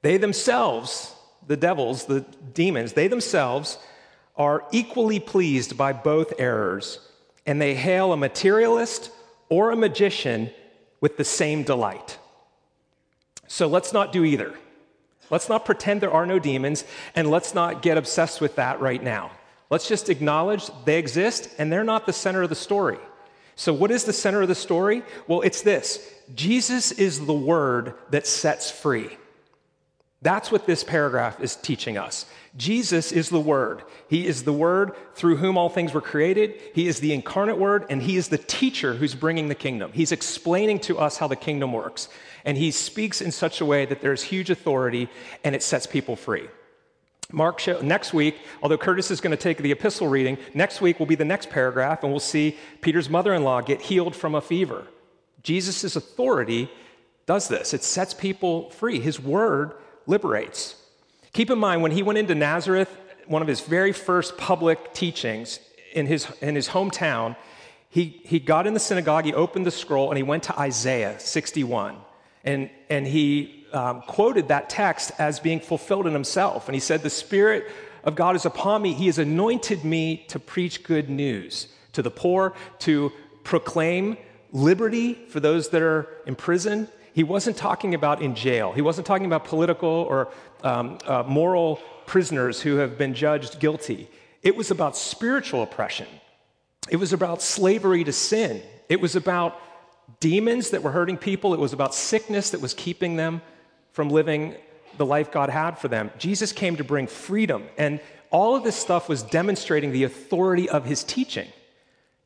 They 0.01 0.15
themselves, 0.15 1.13
the 1.45 1.57
devils, 1.57 2.05
the 2.05 2.21
demons, 2.53 2.93
they 2.93 3.09
themselves 3.09 3.77
are 4.37 4.63
equally 4.71 5.19
pleased 5.19 5.77
by 5.77 5.91
both 5.91 6.33
errors, 6.39 6.99
and 7.45 7.61
they 7.61 7.75
hail 7.75 8.13
a 8.13 8.17
materialist 8.17 9.11
or 9.49 9.71
a 9.71 9.75
magician 9.75 10.51
with 11.01 11.17
the 11.17 11.23
same 11.23 11.63
delight. 11.63 12.17
So 13.47 13.67
let's 13.67 13.93
not 13.93 14.13
do 14.13 14.23
either. 14.23 14.53
Let's 15.29 15.49
not 15.49 15.65
pretend 15.65 16.01
there 16.01 16.11
are 16.11 16.25
no 16.25 16.39
demons, 16.39 16.85
and 17.15 17.29
let's 17.29 17.53
not 17.53 17.81
get 17.81 17.97
obsessed 17.97 18.41
with 18.41 18.55
that 18.55 18.79
right 18.79 19.01
now. 19.01 19.31
Let's 19.69 19.87
just 19.87 20.09
acknowledge 20.09 20.69
they 20.85 20.97
exist 20.97 21.49
and 21.59 21.71
they're 21.71 21.83
not 21.83 22.05
the 22.05 22.13
center 22.13 22.41
of 22.41 22.49
the 22.49 22.55
story. 22.55 22.97
So, 23.55 23.73
what 23.73 23.91
is 23.91 24.05
the 24.05 24.13
center 24.13 24.41
of 24.41 24.47
the 24.47 24.55
story? 24.55 25.03
Well, 25.27 25.41
it's 25.41 25.61
this 25.61 26.13
Jesus 26.33 26.91
is 26.93 27.25
the 27.25 27.33
word 27.33 27.93
that 28.09 28.25
sets 28.25 28.71
free. 28.71 29.09
That's 30.21 30.51
what 30.51 30.65
this 30.65 30.83
paragraph 30.83 31.39
is 31.39 31.55
teaching 31.55 31.97
us. 31.97 32.25
Jesus 32.57 33.11
is 33.13 33.29
the 33.29 33.39
Word. 33.39 33.83
He 34.09 34.27
is 34.27 34.43
the 34.43 34.51
Word 34.51 34.93
through 35.13 35.37
whom 35.37 35.57
all 35.57 35.69
things 35.69 35.93
were 35.93 36.01
created. 36.01 36.59
He 36.73 36.87
is 36.87 36.99
the 36.99 37.13
incarnate 37.13 37.57
Word, 37.57 37.85
and 37.89 38.01
He 38.01 38.17
is 38.17 38.27
the 38.27 38.37
teacher 38.37 38.95
who's 38.95 39.15
bringing 39.15 39.47
the 39.47 39.55
kingdom. 39.55 39.91
He's 39.93 40.11
explaining 40.11 40.79
to 40.81 40.99
us 40.99 41.17
how 41.17 41.27
the 41.27 41.37
kingdom 41.37 41.71
works. 41.71 42.09
And 42.43 42.57
He 42.57 42.71
speaks 42.71 43.21
in 43.21 43.31
such 43.31 43.61
a 43.61 43.65
way 43.65 43.85
that 43.85 44.01
there's 44.01 44.23
huge 44.23 44.49
authority 44.49 45.09
and 45.43 45.55
it 45.55 45.63
sets 45.63 45.87
people 45.87 46.17
free. 46.17 46.49
Mark, 47.31 47.59
show, 47.59 47.79
next 47.81 48.11
week, 48.11 48.39
although 48.61 48.77
Curtis 48.77 49.11
is 49.11 49.21
going 49.21 49.31
to 49.31 49.37
take 49.37 49.59
the 49.59 49.71
epistle 49.71 50.07
reading, 50.07 50.37
next 50.53 50.81
week 50.81 50.97
will 50.97 51.05
be 51.05 51.15
the 51.15 51.23
next 51.23 51.49
paragraph, 51.51 52.01
and 52.01 52.11
we'll 52.11 52.19
see 52.19 52.57
Peter's 52.81 53.09
mother 53.09 53.35
in 53.35 53.43
law 53.43 53.61
get 53.61 53.81
healed 53.81 54.15
from 54.15 54.33
a 54.33 54.41
fever. 54.41 54.87
Jesus' 55.43 55.95
authority 55.95 56.69
does 57.27 57.47
this, 57.47 57.73
it 57.75 57.83
sets 57.83 58.15
people 58.15 58.71
free. 58.71 58.99
His 58.99 59.19
word 59.19 59.73
liberates. 60.07 60.75
Keep 61.33 61.51
in 61.51 61.59
mind, 61.59 61.81
when 61.81 61.91
he 61.91 62.03
went 62.03 62.17
into 62.19 62.35
Nazareth, 62.35 62.95
one 63.27 63.41
of 63.41 63.47
his 63.47 63.61
very 63.61 63.91
first 63.91 64.37
public 64.37 64.93
teachings 64.93 65.59
in 65.93 66.05
his, 66.05 66.27
in 66.41 66.55
his 66.55 66.69
hometown, 66.69 67.35
he, 67.89 68.21
he 68.23 68.39
got 68.39 68.67
in 68.67 68.73
the 68.73 68.79
synagogue, 68.79 69.25
he 69.25 69.33
opened 69.33 69.65
the 69.65 69.71
scroll, 69.71 70.09
and 70.09 70.17
he 70.17 70.23
went 70.23 70.43
to 70.43 70.59
Isaiah 70.59 71.19
61. 71.19 71.97
And, 72.43 72.69
and 72.89 73.05
he 73.05 73.65
um, 73.73 74.01
quoted 74.01 74.47
that 74.47 74.69
text 74.69 75.11
as 75.19 75.39
being 75.39 75.59
fulfilled 75.59 76.07
in 76.07 76.13
himself. 76.13 76.67
And 76.67 76.75
he 76.75 76.79
said, 76.79 77.01
The 77.01 77.09
Spirit 77.09 77.69
of 78.03 78.15
God 78.15 78.35
is 78.35 78.45
upon 78.45 78.81
me. 78.81 78.93
He 78.93 79.07
has 79.07 79.17
anointed 79.17 79.83
me 79.83 80.25
to 80.29 80.39
preach 80.39 80.83
good 80.83 81.09
news 81.09 81.67
to 81.93 82.01
the 82.01 82.11
poor, 82.11 82.53
to 82.79 83.11
proclaim 83.43 84.17
liberty 84.51 85.13
for 85.13 85.39
those 85.39 85.69
that 85.69 85.81
are 85.81 86.07
in 86.25 86.35
prison, 86.35 86.87
he 87.13 87.23
wasn't 87.23 87.57
talking 87.57 87.93
about 87.95 88.21
in 88.21 88.35
jail. 88.35 88.71
He 88.71 88.81
wasn't 88.81 89.07
talking 89.07 89.25
about 89.25 89.45
political 89.45 89.89
or 89.89 90.29
um, 90.63 90.97
uh, 91.05 91.23
moral 91.27 91.77
prisoners 92.05 92.61
who 92.61 92.77
have 92.77 92.97
been 92.97 93.13
judged 93.13 93.59
guilty. 93.59 94.09
It 94.41 94.55
was 94.55 94.71
about 94.71 94.95
spiritual 94.95 95.63
oppression. 95.63 96.07
It 96.89 96.97
was 96.97 97.13
about 97.13 97.41
slavery 97.41 98.03
to 98.03 98.13
sin. 98.13 98.61
It 98.87 99.01
was 99.01 99.15
about 99.15 99.59
demons 100.19 100.71
that 100.71 100.81
were 100.81 100.91
hurting 100.91 101.17
people. 101.17 101.53
It 101.53 101.59
was 101.59 101.73
about 101.73 101.93
sickness 101.93 102.51
that 102.51 102.61
was 102.61 102.73
keeping 102.73 103.15
them 103.15 103.41
from 103.91 104.09
living 104.09 104.55
the 104.97 105.05
life 105.05 105.31
God 105.31 105.49
had 105.49 105.77
for 105.77 105.87
them. 105.87 106.11
Jesus 106.17 106.51
came 106.51 106.75
to 106.77 106.83
bring 106.83 107.07
freedom. 107.07 107.63
And 107.77 107.99
all 108.31 108.55
of 108.55 108.63
this 108.63 108.75
stuff 108.75 109.09
was 109.09 109.23
demonstrating 109.23 109.91
the 109.91 110.03
authority 110.03 110.69
of 110.69 110.85
his 110.85 111.03
teaching. 111.03 111.47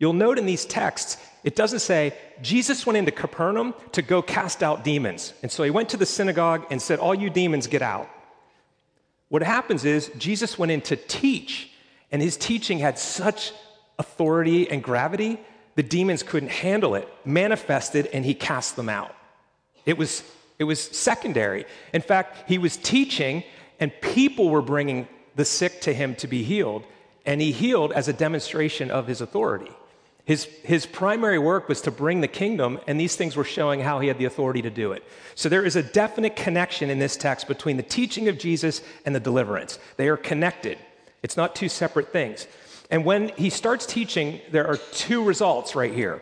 You'll 0.04 0.12
note 0.12 0.38
in 0.38 0.46
these 0.46 0.66
texts, 0.66 1.16
it 1.46 1.56
doesn't 1.56 1.80
say 1.80 2.14
Jesus 2.42 2.86
went 2.86 2.98
into 2.98 3.14
Capernaum 3.14 3.74
to 3.94 4.02
go 4.02 4.22
cast 4.22 4.62
out 4.62 4.84
demons. 4.84 5.32
And 5.42 5.50
so 5.50 5.64
he 5.64 5.70
went 5.70 5.88
to 5.92 5.96
the 5.96 6.06
synagogue 6.06 6.66
and 6.70 6.82
said, 6.82 7.00
All 7.00 7.16
you 7.16 7.30
demons, 7.30 7.68
get 7.68 7.82
out. 7.82 8.10
What 9.30 9.44
happens 9.44 9.86
is 9.86 10.12
Jesus 10.18 10.60
went 10.60 10.74
in 10.74 10.82
to 10.82 10.98
teach, 10.98 11.72
and 12.12 12.22
his 12.22 12.36
teaching 12.36 12.80
had 12.80 13.00
such 13.00 13.54
authority 13.98 14.70
and 14.70 14.84
gravity, 14.84 15.40
the 15.76 15.84
demons 15.84 16.22
couldn't 16.22 16.52
handle 16.52 16.96
it, 16.96 17.08
manifested, 17.24 18.08
and 18.08 18.26
he 18.26 18.34
cast 18.34 18.76
them 18.76 18.90
out. 18.90 19.16
It 19.86 19.98
was, 19.98 20.22
it 20.60 20.66
was 20.66 20.82
secondary. 20.82 21.64
In 21.94 22.02
fact, 22.02 22.50
he 22.50 22.58
was 22.58 22.76
teaching, 22.76 23.42
and 23.80 23.90
people 24.02 24.50
were 24.50 24.62
bringing 24.62 25.08
the 25.38 25.46
sick 25.46 25.80
to 25.84 25.94
him 25.94 26.14
to 26.16 26.28
be 26.28 26.44
healed, 26.44 26.84
and 27.26 27.40
he 27.40 27.54
healed 27.54 27.94
as 27.94 28.10
a 28.10 28.14
demonstration 28.14 28.92
of 28.92 29.08
his 29.08 29.22
authority. 29.22 29.72
His, 30.26 30.46
his 30.64 30.86
primary 30.86 31.38
work 31.38 31.68
was 31.68 31.82
to 31.82 31.92
bring 31.92 32.22
the 32.22 32.30
kingdom, 32.30 32.80
and 32.88 32.98
these 32.98 33.16
things 33.16 33.36
were 33.36 33.44
showing 33.44 33.82
how 33.82 34.00
he 34.00 34.08
had 34.08 34.18
the 34.18 34.26
authority 34.26 34.62
to 34.62 34.70
do 34.70 34.94
it. 34.94 35.04
So 35.36 35.50
there 35.50 35.66
is 35.66 35.76
a 35.76 35.84
definite 35.84 36.38
connection 36.38 36.90
in 36.90 37.00
this 37.00 37.18
text 37.18 37.48
between 37.48 37.76
the 37.76 37.84
teaching 37.84 38.30
of 38.30 38.38
Jesus 38.38 38.82
and 39.06 39.14
the 39.14 39.20
deliverance. 39.20 39.80
They 39.98 40.08
are 40.08 40.18
connected, 40.18 40.78
it's 41.22 41.38
not 41.38 41.56
two 41.56 41.70
separate 41.70 42.12
things. 42.12 42.48
And 42.90 43.06
when 43.06 43.30
he 43.30 43.50
starts 43.50 43.86
teaching, 43.86 44.40
there 44.52 44.68
are 44.68 44.78
two 44.78 45.24
results 45.24 45.76
right 45.76 45.94
here. 45.94 46.22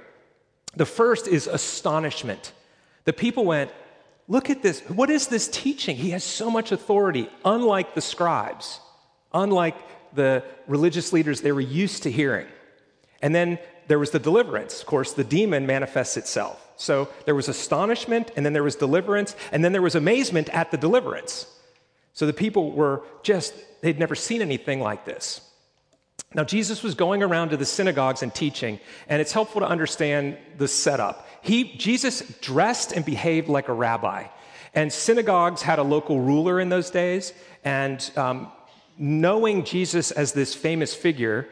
The 0.75 0.85
first 0.85 1.27
is 1.27 1.47
astonishment. 1.47 2.53
The 3.05 3.13
people 3.13 3.45
went, 3.45 3.71
Look 4.27 4.49
at 4.49 4.61
this. 4.61 4.79
What 4.87 5.09
is 5.09 5.27
this 5.27 5.49
teaching? 5.49 5.97
He 5.97 6.11
has 6.11 6.23
so 6.23 6.49
much 6.49 6.71
authority, 6.71 7.29
unlike 7.43 7.95
the 7.95 8.01
scribes, 8.01 8.79
unlike 9.33 9.75
the 10.13 10.45
religious 10.67 11.11
leaders 11.11 11.41
they 11.41 11.51
were 11.51 11.59
used 11.59 12.03
to 12.03 12.11
hearing. 12.11 12.47
And 13.21 13.35
then 13.35 13.59
there 13.91 13.99
was 13.99 14.11
the 14.11 14.19
deliverance. 14.19 14.79
Of 14.79 14.85
course, 14.85 15.11
the 15.11 15.25
demon 15.25 15.65
manifests 15.65 16.15
itself. 16.15 16.65
So 16.77 17.09
there 17.25 17.35
was 17.35 17.49
astonishment, 17.49 18.31
and 18.37 18.45
then 18.45 18.53
there 18.53 18.63
was 18.63 18.77
deliverance, 18.77 19.35
and 19.51 19.65
then 19.65 19.73
there 19.73 19.81
was 19.81 19.95
amazement 19.95 20.47
at 20.47 20.71
the 20.71 20.77
deliverance. 20.77 21.45
So 22.13 22.25
the 22.25 22.31
people 22.31 22.71
were 22.71 23.03
just, 23.21 23.53
they'd 23.81 23.99
never 23.99 24.15
seen 24.15 24.41
anything 24.41 24.79
like 24.79 25.03
this. 25.03 25.41
Now, 26.33 26.45
Jesus 26.45 26.83
was 26.83 26.95
going 26.95 27.21
around 27.21 27.49
to 27.49 27.57
the 27.57 27.65
synagogues 27.65 28.23
and 28.23 28.33
teaching, 28.33 28.79
and 29.09 29.21
it's 29.21 29.33
helpful 29.33 29.59
to 29.59 29.67
understand 29.67 30.37
the 30.57 30.69
setup. 30.69 31.27
He, 31.41 31.75
Jesus 31.75 32.21
dressed 32.39 32.93
and 32.93 33.03
behaved 33.03 33.49
like 33.49 33.67
a 33.67 33.73
rabbi, 33.73 34.27
and 34.73 34.93
synagogues 34.93 35.61
had 35.61 35.79
a 35.79 35.83
local 35.83 36.21
ruler 36.21 36.61
in 36.61 36.69
those 36.69 36.91
days, 36.91 37.33
and 37.65 38.09
um, 38.15 38.53
knowing 38.97 39.65
Jesus 39.65 40.11
as 40.11 40.31
this 40.31 40.55
famous 40.55 40.95
figure, 40.95 41.49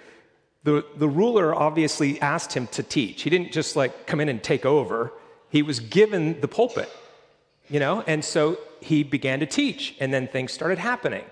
the, 0.64 0.86
the 0.96 1.08
ruler 1.08 1.56
obviously 1.56 2.20
asked 2.22 2.54
him 2.54 2.68
to 2.68 2.84
teach. 2.84 3.22
He 3.22 3.30
didn't 3.30 3.52
just 3.52 3.76
like 3.76 4.08
come 4.08 4.20
in 4.20 4.30
and 4.30 4.42
take 4.44 4.66
over, 4.66 5.14
he 5.50 5.64
was 5.64 5.80
given 5.80 6.42
the 6.42 6.48
pulpit, 6.48 6.90
you 7.70 7.80
know, 7.80 8.04
and 8.06 8.24
so 8.24 8.58
he 8.82 9.04
began 9.04 9.40
to 9.40 9.46
teach, 9.46 9.96
and 10.00 10.14
then 10.14 10.28
things 10.28 10.52
started 10.52 10.78
happening. 10.78 11.26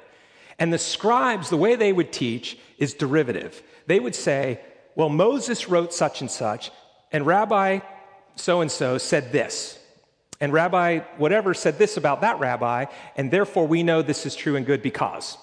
And 0.60 0.74
the 0.74 0.80
scribes, 0.80 1.50
the 1.50 1.58
way 1.58 1.76
they 1.76 1.94
would 1.94 2.12
teach 2.12 2.58
is 2.78 2.94
derivative. 2.94 3.62
They 3.86 4.00
would 4.00 4.16
say, 4.16 4.60
well, 4.96 5.10
Moses 5.10 5.70
wrote 5.70 5.94
such 5.94 6.22
and 6.22 6.32
such, 6.32 6.72
and 7.12 7.26
Rabbi 7.26 7.80
so 8.36 8.62
and 8.62 8.72
so 8.72 8.98
said 8.98 9.32
this. 9.32 9.80
And 10.40 10.54
Rabbi 10.54 11.00
whatever 11.18 11.54
said 11.54 11.78
this 11.78 11.98
about 11.98 12.22
that 12.22 12.40
rabbi, 12.40 12.86
and 13.16 13.32
therefore 13.32 13.68
we 13.68 13.84
know 13.84 14.02
this 14.02 14.26
is 14.26 14.36
true 14.36 14.56
and 14.56 14.66
good 14.66 14.82
because. 14.82 15.38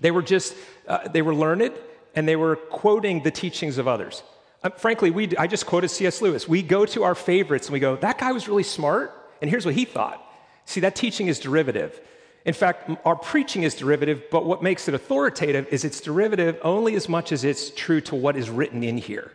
They 0.00 0.10
were 0.10 0.22
just, 0.22 0.54
uh, 0.86 1.08
they 1.08 1.22
were 1.22 1.34
learned, 1.34 1.72
and 2.16 2.26
they 2.26 2.34
were 2.34 2.56
quoting 2.56 3.22
the 3.22 3.30
teachings 3.30 3.78
of 3.78 3.86
others. 3.86 4.22
Uh, 4.64 4.70
frankly, 4.70 5.10
we, 5.10 5.36
I 5.36 5.46
just 5.46 5.66
quoted 5.66 5.88
C.S. 5.88 6.20
Lewis. 6.22 6.48
We 6.48 6.62
go 6.62 6.86
to 6.86 7.04
our 7.04 7.14
favorites 7.14 7.68
and 7.68 7.74
we 7.74 7.78
go, 7.78 7.96
that 7.96 8.18
guy 8.18 8.32
was 8.32 8.48
really 8.48 8.62
smart, 8.62 9.12
and 9.40 9.48
here's 9.48 9.66
what 9.66 9.74
he 9.74 9.84
thought. 9.84 10.22
See, 10.64 10.80
that 10.80 10.96
teaching 10.96 11.28
is 11.28 11.38
derivative. 11.38 12.00
In 12.46 12.54
fact, 12.54 12.90
our 13.04 13.16
preaching 13.16 13.64
is 13.64 13.74
derivative, 13.74 14.24
but 14.30 14.46
what 14.46 14.62
makes 14.62 14.88
it 14.88 14.94
authoritative 14.94 15.68
is 15.70 15.84
it's 15.84 16.00
derivative 16.00 16.58
only 16.62 16.94
as 16.94 17.08
much 17.08 17.32
as 17.32 17.44
it's 17.44 17.70
true 17.70 18.00
to 18.02 18.14
what 18.14 18.36
is 18.36 18.48
written 18.48 18.82
in 18.82 18.96
here. 18.98 19.32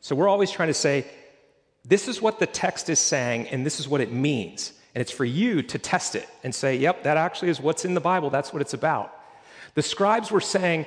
So 0.00 0.14
we're 0.14 0.28
always 0.28 0.50
trying 0.50 0.68
to 0.68 0.74
say, 0.74 1.06
this 1.84 2.08
is 2.08 2.22
what 2.22 2.38
the 2.38 2.46
text 2.46 2.88
is 2.88 2.98
saying, 2.98 3.48
and 3.48 3.66
this 3.66 3.80
is 3.80 3.88
what 3.88 4.00
it 4.00 4.12
means. 4.12 4.72
And 4.94 5.00
it's 5.00 5.10
for 5.10 5.24
you 5.24 5.62
to 5.62 5.78
test 5.78 6.14
it 6.14 6.28
and 6.44 6.54
say, 6.54 6.76
yep, 6.76 7.02
that 7.04 7.16
actually 7.16 7.48
is 7.48 7.60
what's 7.60 7.84
in 7.84 7.94
the 7.94 8.00
Bible. 8.00 8.30
That's 8.30 8.52
what 8.52 8.62
it's 8.62 8.74
about. 8.74 9.18
The 9.74 9.82
scribes 9.82 10.30
were 10.30 10.40
saying 10.40 10.86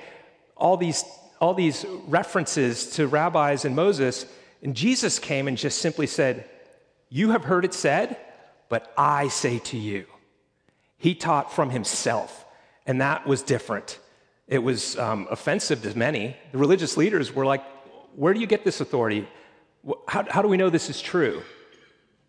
all 0.55 0.77
these, 0.77 1.03
all 1.45 1.53
these 1.53 1.85
references 2.07 2.89
to 2.89 3.05
rabbis 3.05 3.65
and 3.65 3.75
Moses, 3.75 4.25
and 4.63 4.75
Jesus 4.75 5.19
came 5.19 5.47
and 5.47 5.55
just 5.55 5.77
simply 5.77 6.07
said, 6.07 6.49
You 7.09 7.29
have 7.29 7.43
heard 7.43 7.65
it 7.65 7.73
said, 7.75 8.17
but 8.67 8.91
I 8.97 9.27
say 9.27 9.59
to 9.59 9.77
you. 9.77 10.07
He 10.97 11.13
taught 11.13 11.53
from 11.53 11.69
himself, 11.69 12.43
and 12.87 12.99
that 12.99 13.27
was 13.27 13.43
different. 13.43 13.99
It 14.47 14.57
was 14.57 14.97
um, 14.97 15.27
offensive 15.29 15.83
to 15.83 15.95
many. 15.95 16.35
The 16.51 16.57
religious 16.57 16.97
leaders 16.97 17.31
were 17.31 17.45
like, 17.45 17.63
Where 18.15 18.33
do 18.33 18.39
you 18.39 18.47
get 18.47 18.63
this 18.63 18.81
authority? 18.81 19.27
How, 20.07 20.25
how 20.27 20.41
do 20.41 20.47
we 20.47 20.57
know 20.57 20.71
this 20.71 20.89
is 20.89 20.99
true? 20.99 21.43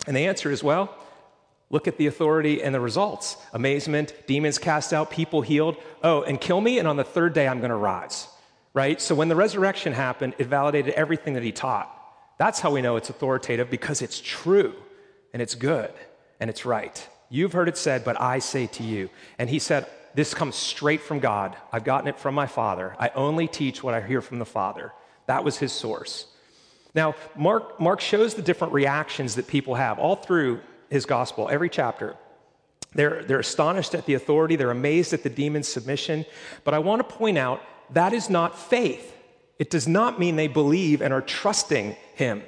And 0.06 0.14
the 0.14 0.26
answer 0.26 0.50
is, 0.50 0.62
Well, 0.62 0.94
look 1.70 1.88
at 1.88 1.96
the 1.96 2.06
authority 2.06 2.62
and 2.62 2.75
the 2.75 2.80
results 2.80 3.38
amazement, 3.54 4.12
demons 4.26 4.58
cast 4.58 4.92
out, 4.92 5.11
people 5.11 5.40
healed. 5.40 5.78
Oh, 6.02 6.23
and 6.23 6.38
kill 6.38 6.61
me, 6.61 6.78
and 6.78 6.87
on 6.87 6.99
the 6.99 7.04
third 7.04 7.32
day 7.32 7.49
I'm 7.49 7.61
going 7.61 7.70
to 7.70 7.76
rise. 7.76 8.28
Right? 8.76 9.00
So 9.00 9.14
when 9.14 9.28
the 9.28 9.37
resurrection 9.37 9.95
happened, 9.95 10.35
it 10.37 10.49
validated 10.49 10.92
everything 10.92 11.33
that 11.33 11.42
he 11.42 11.50
taught. 11.50 11.90
That's 12.37 12.61
how 12.61 12.73
we 12.73 12.83
know 12.83 12.97
it's 12.97 13.09
authoritative 13.09 13.71
because 13.71 14.02
it's 14.02 14.21
true 14.23 14.75
and 15.33 15.40
it's 15.40 15.54
good 15.54 15.90
and 16.40 16.50
it's 16.50 16.66
right. 16.66 17.09
You've 17.30 17.54
heard 17.54 17.71
it 17.71 17.78
said, 17.78 18.04
but 18.04 18.21
I 18.21 18.38
say 18.38 18.66
to 18.66 18.83
you. 18.83 19.09
And 19.38 19.49
he 19.49 19.61
said, 19.61 19.87
This 20.14 20.35
comes 20.35 20.56
straight 20.56 21.00
from 21.00 21.21
God. 21.21 21.56
I've 21.73 21.85
gotten 21.85 22.06
it 22.06 22.18
from 22.18 22.35
my 22.35 22.47
Father. 22.47 22.95
I 22.99 23.09
only 23.14 23.49
teach 23.49 23.83
what 23.83 23.95
I 23.95 24.02
hear 24.02 24.21
from 24.21 24.40
the 24.40 24.45
Father. 24.45 24.92
That 25.25 25.42
was 25.42 25.56
his 25.56 25.73
source. 25.73 26.26
Now, 26.95 27.14
Mark, 27.35 27.80
Mark 27.80 28.02
shows 28.02 28.35
the 28.35 28.42
different 28.42 28.75
reactions 28.75 29.37
that 29.37 29.47
people 29.47 29.76
have 29.76 29.99
all 29.99 30.16
through 30.16 30.61
his 30.90 31.06
gospel, 31.06 31.49
every 31.49 31.71
chapter. 31.71 32.14
They're, 32.92 33.25
they're 33.25 33.40
astonished 33.40 33.95
at 33.95 34.04
the 34.04 34.12
authority, 34.12 34.56
they're 34.56 34.71
amazed 34.71 35.14
at 35.14 35.23
the 35.23 35.30
demon's 35.30 35.66
submission. 35.66 36.26
But 36.64 36.75
I 36.75 36.78
want 36.80 37.00
to 37.00 37.16
point 37.16 37.38
out 37.38 37.62
that 37.90 38.12
is 38.12 38.31
not 38.31 38.59
faith. 38.59 39.14
It 39.59 39.71
does 39.71 39.88
not 39.88 40.19
mean 40.19 40.37
they 40.37 40.49
believe 40.49 41.00
and 41.00 41.12
are 41.12 41.23
trusting 41.23 41.97
him. 42.14 42.43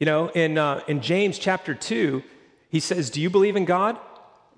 You 0.00 0.06
know, 0.06 0.28
in, 0.28 0.58
uh, 0.58 0.82
in 0.88 1.00
James 1.00 1.38
chapter 1.38 1.74
2, 1.74 2.22
he 2.68 2.80
says, 2.80 3.10
Do 3.10 3.20
you 3.20 3.30
believe 3.30 3.56
in 3.56 3.64
God? 3.64 3.98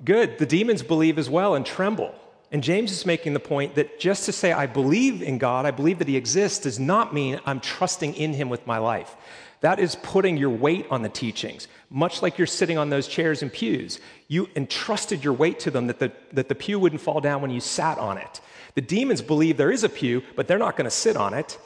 Good. 0.04 0.38
The 0.38 0.47
demons 0.47 0.83
believe 0.83 1.18
as 1.18 1.28
well 1.28 1.54
and 1.54 1.66
tremble. 1.66 2.14
And 2.50 2.62
James 2.62 2.92
is 2.92 3.04
making 3.04 3.35
the 3.35 3.40
point 3.40 3.75
that 3.75 4.00
just 4.00 4.25
to 4.25 4.33
say 4.33 4.52
I 4.52 4.66
believe 4.66 5.23
in 5.23 5.38
God, 5.38 5.66
I 5.66 5.71
believe 5.71 5.99
that 5.99 6.09
He 6.09 6.16
exists, 6.16 6.61
does 6.61 6.78
not 6.78 7.12
mean 7.12 7.40
I'm 7.45 7.61
trusting 7.61 8.14
in 8.14 8.33
Him 8.33 8.49
with 8.49 8.66
my 8.66 8.78
life. 8.78 9.16
That 9.61 9.80
is 9.80 9.97
putting 9.97 10.37
your 10.37 10.50
weight 10.50 10.87
on 10.88 11.02
the 11.02 11.09
teachings, 11.09 11.66
much 11.90 12.23
like 12.23 12.38
you're 12.38 12.47
sitting 12.47 12.78
on 12.78 12.90
those 12.90 13.09
chairs 13.09 13.42
and 13.42 13.52
pews. 13.52 14.00
You 14.28 14.49
entrusted 14.54 15.25
your 15.25 15.33
weight 15.33 15.59
to 15.61 15.71
them 15.71 15.88
that 15.88 15.99
the, 15.99 16.12
that 16.33 16.49
the 16.49 16.54
pew 16.54 16.78
wouldn't 16.78 17.02
fall 17.02 17.21
down 17.21 17.42
when 17.42 17.50
you 17.50 17.61
sat 17.61 17.99
on 17.99 18.18
it. 18.18 18.40
The 18.75 18.80
demons 18.80 19.22
believe 19.22 19.56
there 19.56 19.70
is 19.70 19.84
a 19.84 19.88
pew, 19.88 20.22
but 20.37 20.46
they're 20.46 20.58
not 20.58 20.76
going 20.76 20.84
to 20.84 20.90
sit 20.90 21.16
on 21.16 21.34
it. 21.34 21.58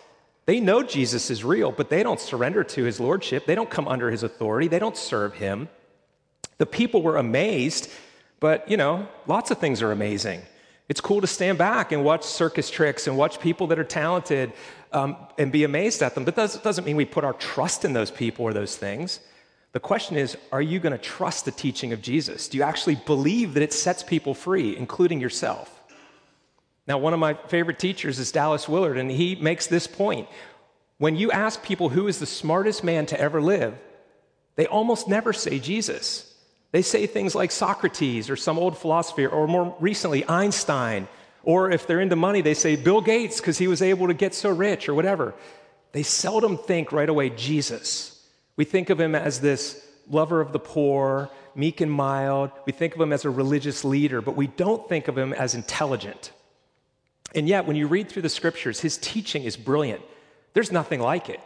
They 0.46 0.60
know 0.60 0.82
Jesus 0.82 1.30
is 1.30 1.44
real, 1.44 1.70
but 1.70 1.88
they 1.88 2.02
don't 2.02 2.20
surrender 2.20 2.64
to 2.64 2.84
his 2.84 2.98
lordship. 2.98 3.46
They 3.46 3.54
don't 3.54 3.70
come 3.70 3.86
under 3.86 4.10
his 4.10 4.22
authority. 4.22 4.68
They 4.68 4.78
don't 4.78 4.96
serve 4.96 5.34
him. 5.34 5.68
The 6.58 6.66
people 6.66 7.02
were 7.02 7.16
amazed, 7.16 7.90
but 8.40 8.68
you 8.68 8.76
know, 8.76 9.08
lots 9.26 9.50
of 9.50 9.58
things 9.58 9.82
are 9.82 9.92
amazing. 9.92 10.42
It's 10.88 11.00
cool 11.00 11.20
to 11.20 11.26
stand 11.26 11.58
back 11.58 11.92
and 11.92 12.04
watch 12.04 12.24
circus 12.24 12.68
tricks 12.68 13.06
and 13.06 13.16
watch 13.16 13.40
people 13.40 13.68
that 13.68 13.78
are 13.78 13.84
talented 13.84 14.52
um, 14.92 15.16
and 15.38 15.50
be 15.50 15.64
amazed 15.64 16.02
at 16.02 16.14
them. 16.14 16.24
But 16.24 16.36
that 16.36 16.60
doesn't 16.62 16.84
mean 16.84 16.96
we 16.96 17.04
put 17.04 17.24
our 17.24 17.32
trust 17.34 17.84
in 17.84 17.92
those 17.92 18.10
people 18.10 18.44
or 18.44 18.52
those 18.52 18.76
things. 18.76 19.20
The 19.72 19.80
question 19.80 20.16
is 20.16 20.36
are 20.50 20.60
you 20.60 20.80
going 20.80 20.92
to 20.92 20.98
trust 20.98 21.44
the 21.44 21.50
teaching 21.50 21.92
of 21.92 22.02
Jesus? 22.02 22.48
Do 22.48 22.58
you 22.58 22.62
actually 22.62 22.96
believe 22.96 23.54
that 23.54 23.62
it 23.62 23.72
sets 23.72 24.02
people 24.02 24.34
free, 24.34 24.76
including 24.76 25.20
yourself? 25.20 25.81
Now, 26.86 26.98
one 26.98 27.12
of 27.12 27.20
my 27.20 27.34
favorite 27.34 27.78
teachers 27.78 28.18
is 28.18 28.32
Dallas 28.32 28.68
Willard, 28.68 28.98
and 28.98 29.10
he 29.10 29.36
makes 29.36 29.66
this 29.66 29.86
point. 29.86 30.28
When 30.98 31.16
you 31.16 31.30
ask 31.30 31.62
people 31.62 31.88
who 31.88 32.08
is 32.08 32.18
the 32.18 32.26
smartest 32.26 32.82
man 32.82 33.06
to 33.06 33.20
ever 33.20 33.40
live, 33.40 33.74
they 34.56 34.66
almost 34.66 35.08
never 35.08 35.32
say 35.32 35.58
Jesus. 35.58 36.34
They 36.72 36.82
say 36.82 37.06
things 37.06 37.34
like 37.34 37.50
Socrates 37.50 38.28
or 38.28 38.36
some 38.36 38.58
old 38.58 38.76
philosopher, 38.76 39.28
or 39.28 39.46
more 39.46 39.76
recently, 39.78 40.26
Einstein. 40.28 41.06
Or 41.44 41.70
if 41.70 41.86
they're 41.86 42.00
into 42.00 42.16
money, 42.16 42.40
they 42.40 42.54
say 42.54 42.76
Bill 42.76 43.00
Gates 43.00 43.40
because 43.40 43.58
he 43.58 43.68
was 43.68 43.82
able 43.82 44.08
to 44.08 44.14
get 44.14 44.34
so 44.34 44.50
rich 44.50 44.88
or 44.88 44.94
whatever. 44.94 45.34
They 45.92 46.02
seldom 46.02 46.56
think 46.56 46.92
right 46.92 47.08
away 47.08 47.30
Jesus. 47.30 48.26
We 48.56 48.64
think 48.64 48.90
of 48.90 49.00
him 49.00 49.14
as 49.14 49.40
this 49.40 49.86
lover 50.08 50.40
of 50.40 50.52
the 50.52 50.58
poor, 50.58 51.30
meek 51.54 51.80
and 51.80 51.90
mild. 51.90 52.50
We 52.66 52.72
think 52.72 52.94
of 52.94 53.00
him 53.00 53.12
as 53.12 53.24
a 53.24 53.30
religious 53.30 53.84
leader, 53.84 54.20
but 54.20 54.36
we 54.36 54.46
don't 54.46 54.88
think 54.88 55.08
of 55.08 55.18
him 55.18 55.32
as 55.32 55.54
intelligent. 55.54 56.32
And 57.34 57.48
yet, 57.48 57.66
when 57.66 57.76
you 57.76 57.86
read 57.86 58.08
through 58.08 58.22
the 58.22 58.28
scriptures, 58.28 58.80
his 58.80 58.98
teaching 58.98 59.44
is 59.44 59.56
brilliant. 59.56 60.02
There's 60.54 60.70
nothing 60.70 61.00
like 61.00 61.28
it. 61.28 61.40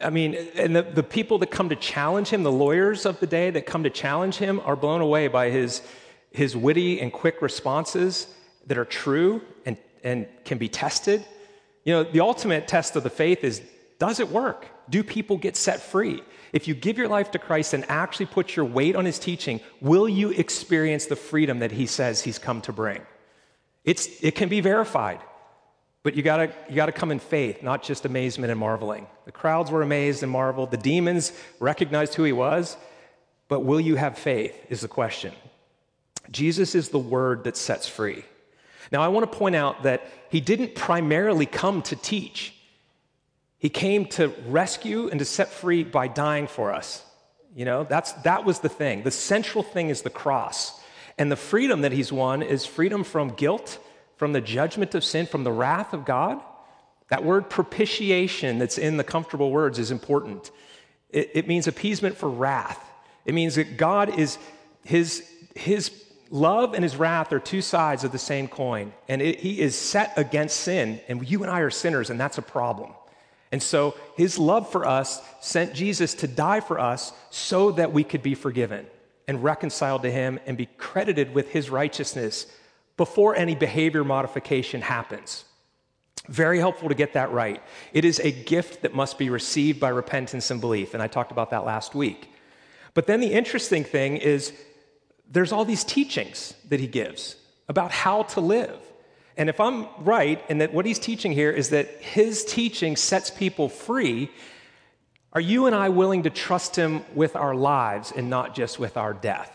I 0.00 0.10
mean, 0.10 0.34
and 0.56 0.74
the, 0.74 0.82
the 0.82 1.02
people 1.02 1.38
that 1.38 1.50
come 1.50 1.68
to 1.68 1.76
challenge 1.76 2.28
him, 2.28 2.42
the 2.42 2.52
lawyers 2.52 3.06
of 3.06 3.20
the 3.20 3.26
day 3.26 3.50
that 3.50 3.66
come 3.66 3.84
to 3.84 3.90
challenge 3.90 4.36
him, 4.36 4.60
are 4.64 4.76
blown 4.76 5.00
away 5.00 5.28
by 5.28 5.50
his, 5.50 5.82
his 6.30 6.56
witty 6.56 7.00
and 7.00 7.12
quick 7.12 7.40
responses 7.42 8.26
that 8.66 8.78
are 8.78 8.84
true 8.84 9.42
and, 9.66 9.76
and 10.02 10.26
can 10.44 10.58
be 10.58 10.68
tested. 10.68 11.24
You 11.84 11.92
know, 11.92 12.04
the 12.04 12.20
ultimate 12.20 12.66
test 12.66 12.96
of 12.96 13.02
the 13.02 13.10
faith 13.10 13.44
is 13.44 13.62
does 13.98 14.18
it 14.18 14.28
work? 14.28 14.66
Do 14.90 15.04
people 15.04 15.36
get 15.38 15.56
set 15.56 15.80
free? 15.80 16.22
If 16.52 16.68
you 16.68 16.74
give 16.74 16.98
your 16.98 17.08
life 17.08 17.30
to 17.32 17.38
Christ 17.38 17.74
and 17.74 17.88
actually 17.88 18.26
put 18.26 18.56
your 18.56 18.64
weight 18.64 18.96
on 18.96 19.04
his 19.04 19.18
teaching, 19.18 19.60
will 19.80 20.08
you 20.08 20.30
experience 20.30 21.06
the 21.06 21.16
freedom 21.16 21.60
that 21.60 21.72
he 21.72 21.86
says 21.86 22.22
he's 22.22 22.38
come 22.38 22.60
to 22.62 22.72
bring? 22.72 23.00
It's, 23.84 24.08
it 24.22 24.34
can 24.34 24.48
be 24.48 24.60
verified, 24.60 25.20
but 26.02 26.14
you 26.14 26.22
gotta, 26.22 26.52
you 26.68 26.74
gotta 26.74 26.92
come 26.92 27.10
in 27.10 27.18
faith, 27.18 27.62
not 27.62 27.82
just 27.82 28.04
amazement 28.04 28.50
and 28.50 28.58
marveling. 28.58 29.06
The 29.26 29.32
crowds 29.32 29.70
were 29.70 29.82
amazed 29.82 30.22
and 30.22 30.32
marveled. 30.32 30.70
The 30.70 30.76
demons 30.76 31.32
recognized 31.60 32.14
who 32.14 32.24
he 32.24 32.32
was, 32.32 32.76
but 33.48 33.60
will 33.60 33.80
you 33.80 33.96
have 33.96 34.18
faith 34.18 34.54
is 34.70 34.80
the 34.80 34.88
question. 34.88 35.32
Jesus 36.30 36.74
is 36.74 36.88
the 36.88 36.98
word 36.98 37.44
that 37.44 37.56
sets 37.56 37.86
free. 37.86 38.24
Now, 38.90 39.02
I 39.02 39.08
want 39.08 39.30
to 39.30 39.38
point 39.38 39.56
out 39.56 39.82
that 39.82 40.06
he 40.30 40.40
didn't 40.40 40.74
primarily 40.74 41.46
come 41.46 41.82
to 41.82 41.96
teach. 41.96 42.54
He 43.58 43.68
came 43.68 44.06
to 44.10 44.28
rescue 44.46 45.08
and 45.08 45.18
to 45.18 45.24
set 45.24 45.48
free 45.48 45.84
by 45.84 46.08
dying 46.08 46.46
for 46.46 46.72
us. 46.72 47.04
You 47.54 47.64
know, 47.64 47.84
that's, 47.84 48.12
that 48.24 48.44
was 48.44 48.60
the 48.60 48.68
thing. 48.68 49.02
The 49.02 49.10
central 49.10 49.62
thing 49.62 49.88
is 49.90 50.02
the 50.02 50.10
cross. 50.10 50.80
And 51.18 51.30
the 51.30 51.36
freedom 51.36 51.82
that 51.82 51.92
he's 51.92 52.12
won 52.12 52.42
is 52.42 52.66
freedom 52.66 53.04
from 53.04 53.28
guilt, 53.30 53.78
from 54.16 54.32
the 54.32 54.40
judgment 54.40 54.94
of 54.94 55.04
sin, 55.04 55.26
from 55.26 55.44
the 55.44 55.52
wrath 55.52 55.92
of 55.92 56.04
God. 56.04 56.40
That 57.08 57.24
word 57.24 57.48
propitiation 57.50 58.58
that's 58.58 58.78
in 58.78 58.96
the 58.96 59.04
comfortable 59.04 59.50
words 59.50 59.78
is 59.78 59.90
important. 59.90 60.50
It, 61.10 61.30
it 61.34 61.48
means 61.48 61.66
appeasement 61.66 62.16
for 62.16 62.28
wrath. 62.28 62.84
It 63.24 63.34
means 63.34 63.54
that 63.54 63.76
God 63.76 64.18
is, 64.18 64.38
his, 64.84 65.28
his 65.54 65.90
love 66.30 66.74
and 66.74 66.82
his 66.82 66.96
wrath 66.96 67.32
are 67.32 67.38
two 67.38 67.62
sides 67.62 68.02
of 68.02 68.10
the 68.10 68.18
same 68.18 68.48
coin. 68.48 68.92
And 69.08 69.22
it, 69.22 69.40
he 69.40 69.60
is 69.60 69.76
set 69.76 70.14
against 70.16 70.56
sin. 70.58 71.00
And 71.08 71.28
you 71.28 71.42
and 71.42 71.50
I 71.50 71.60
are 71.60 71.70
sinners, 71.70 72.10
and 72.10 72.18
that's 72.18 72.38
a 72.38 72.42
problem. 72.42 72.92
And 73.52 73.62
so 73.62 73.94
his 74.16 74.36
love 74.36 74.72
for 74.72 74.84
us 74.84 75.22
sent 75.40 75.74
Jesus 75.74 76.14
to 76.14 76.26
die 76.26 76.58
for 76.58 76.80
us 76.80 77.12
so 77.30 77.70
that 77.72 77.92
we 77.92 78.02
could 78.02 78.22
be 78.22 78.34
forgiven 78.34 78.86
and 79.26 79.42
reconciled 79.42 80.02
to 80.02 80.10
Him 80.10 80.38
and 80.46 80.56
be 80.56 80.66
credited 80.78 81.34
with 81.34 81.50
His 81.50 81.70
righteousness 81.70 82.46
before 82.96 83.34
any 83.34 83.54
behavior 83.54 84.04
modification 84.04 84.80
happens. 84.80 85.44
Very 86.28 86.58
helpful 86.58 86.88
to 86.88 86.94
get 86.94 87.12
that 87.14 87.32
right. 87.32 87.62
It 87.92 88.04
is 88.04 88.18
a 88.20 88.32
gift 88.32 88.82
that 88.82 88.94
must 88.94 89.18
be 89.18 89.28
received 89.28 89.78
by 89.78 89.90
repentance 89.90 90.50
and 90.50 90.60
belief, 90.60 90.94
and 90.94 91.02
I 91.02 91.06
talked 91.06 91.32
about 91.32 91.50
that 91.50 91.64
last 91.64 91.94
week. 91.94 92.30
But 92.94 93.06
then 93.06 93.20
the 93.20 93.32
interesting 93.32 93.84
thing 93.84 94.16
is 94.16 94.52
there's 95.30 95.52
all 95.52 95.64
these 95.64 95.84
teachings 95.84 96.54
that 96.68 96.80
he 96.80 96.86
gives 96.86 97.36
about 97.68 97.90
how 97.90 98.22
to 98.22 98.40
live. 98.40 98.78
And 99.36 99.48
if 99.48 99.58
I'm 99.58 99.88
right 99.98 100.42
and 100.48 100.60
that 100.60 100.72
what 100.72 100.86
he's 100.86 100.98
teaching 100.98 101.32
here 101.32 101.50
is 101.50 101.70
that 101.70 101.88
his 102.00 102.44
teaching 102.44 102.96
sets 102.96 103.30
people 103.30 103.68
free, 103.68 104.30
are 105.34 105.40
you 105.40 105.66
and 105.66 105.74
I 105.74 105.88
willing 105.88 106.22
to 106.22 106.30
trust 106.30 106.76
Him 106.76 107.04
with 107.14 107.34
our 107.34 107.54
lives 107.54 108.12
and 108.14 108.30
not 108.30 108.54
just 108.54 108.78
with 108.78 108.96
our 108.96 109.12
death? 109.12 109.50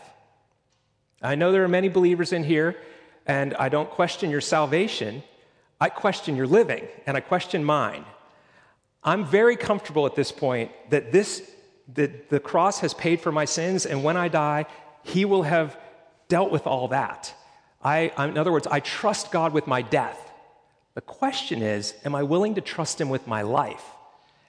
I 1.22 1.34
know 1.34 1.52
there 1.52 1.64
are 1.64 1.68
many 1.68 1.88
believers 1.88 2.32
in 2.32 2.44
here, 2.44 2.76
and 3.26 3.54
I 3.54 3.68
don't 3.68 3.90
question 3.90 4.30
your 4.30 4.40
salvation. 4.40 5.22
I 5.80 5.88
question 5.88 6.36
your 6.36 6.46
living, 6.46 6.86
and 7.06 7.16
I 7.16 7.20
question 7.20 7.64
mine. 7.64 8.04
I'm 9.02 9.24
very 9.24 9.56
comfortable 9.56 10.04
at 10.04 10.14
this 10.14 10.32
point 10.32 10.70
that 10.90 11.12
this 11.12 11.50
that 11.94 12.28
the 12.28 12.38
cross 12.38 12.80
has 12.80 12.94
paid 12.94 13.20
for 13.20 13.32
my 13.32 13.44
sins, 13.44 13.86
and 13.86 14.04
when 14.04 14.16
I 14.16 14.28
die, 14.28 14.66
He 15.02 15.24
will 15.24 15.42
have 15.42 15.76
dealt 16.28 16.52
with 16.52 16.66
all 16.66 16.88
that. 16.88 17.34
I, 17.82 18.12
in 18.18 18.38
other 18.38 18.52
words, 18.52 18.66
I 18.66 18.80
trust 18.80 19.32
God 19.32 19.52
with 19.52 19.66
my 19.66 19.82
death. 19.82 20.18
The 20.94 21.00
question 21.00 21.62
is, 21.62 21.94
am 22.04 22.14
I 22.14 22.22
willing 22.22 22.54
to 22.56 22.60
trust 22.60 23.00
Him 23.00 23.08
with 23.08 23.26
my 23.26 23.42
life? 23.42 23.84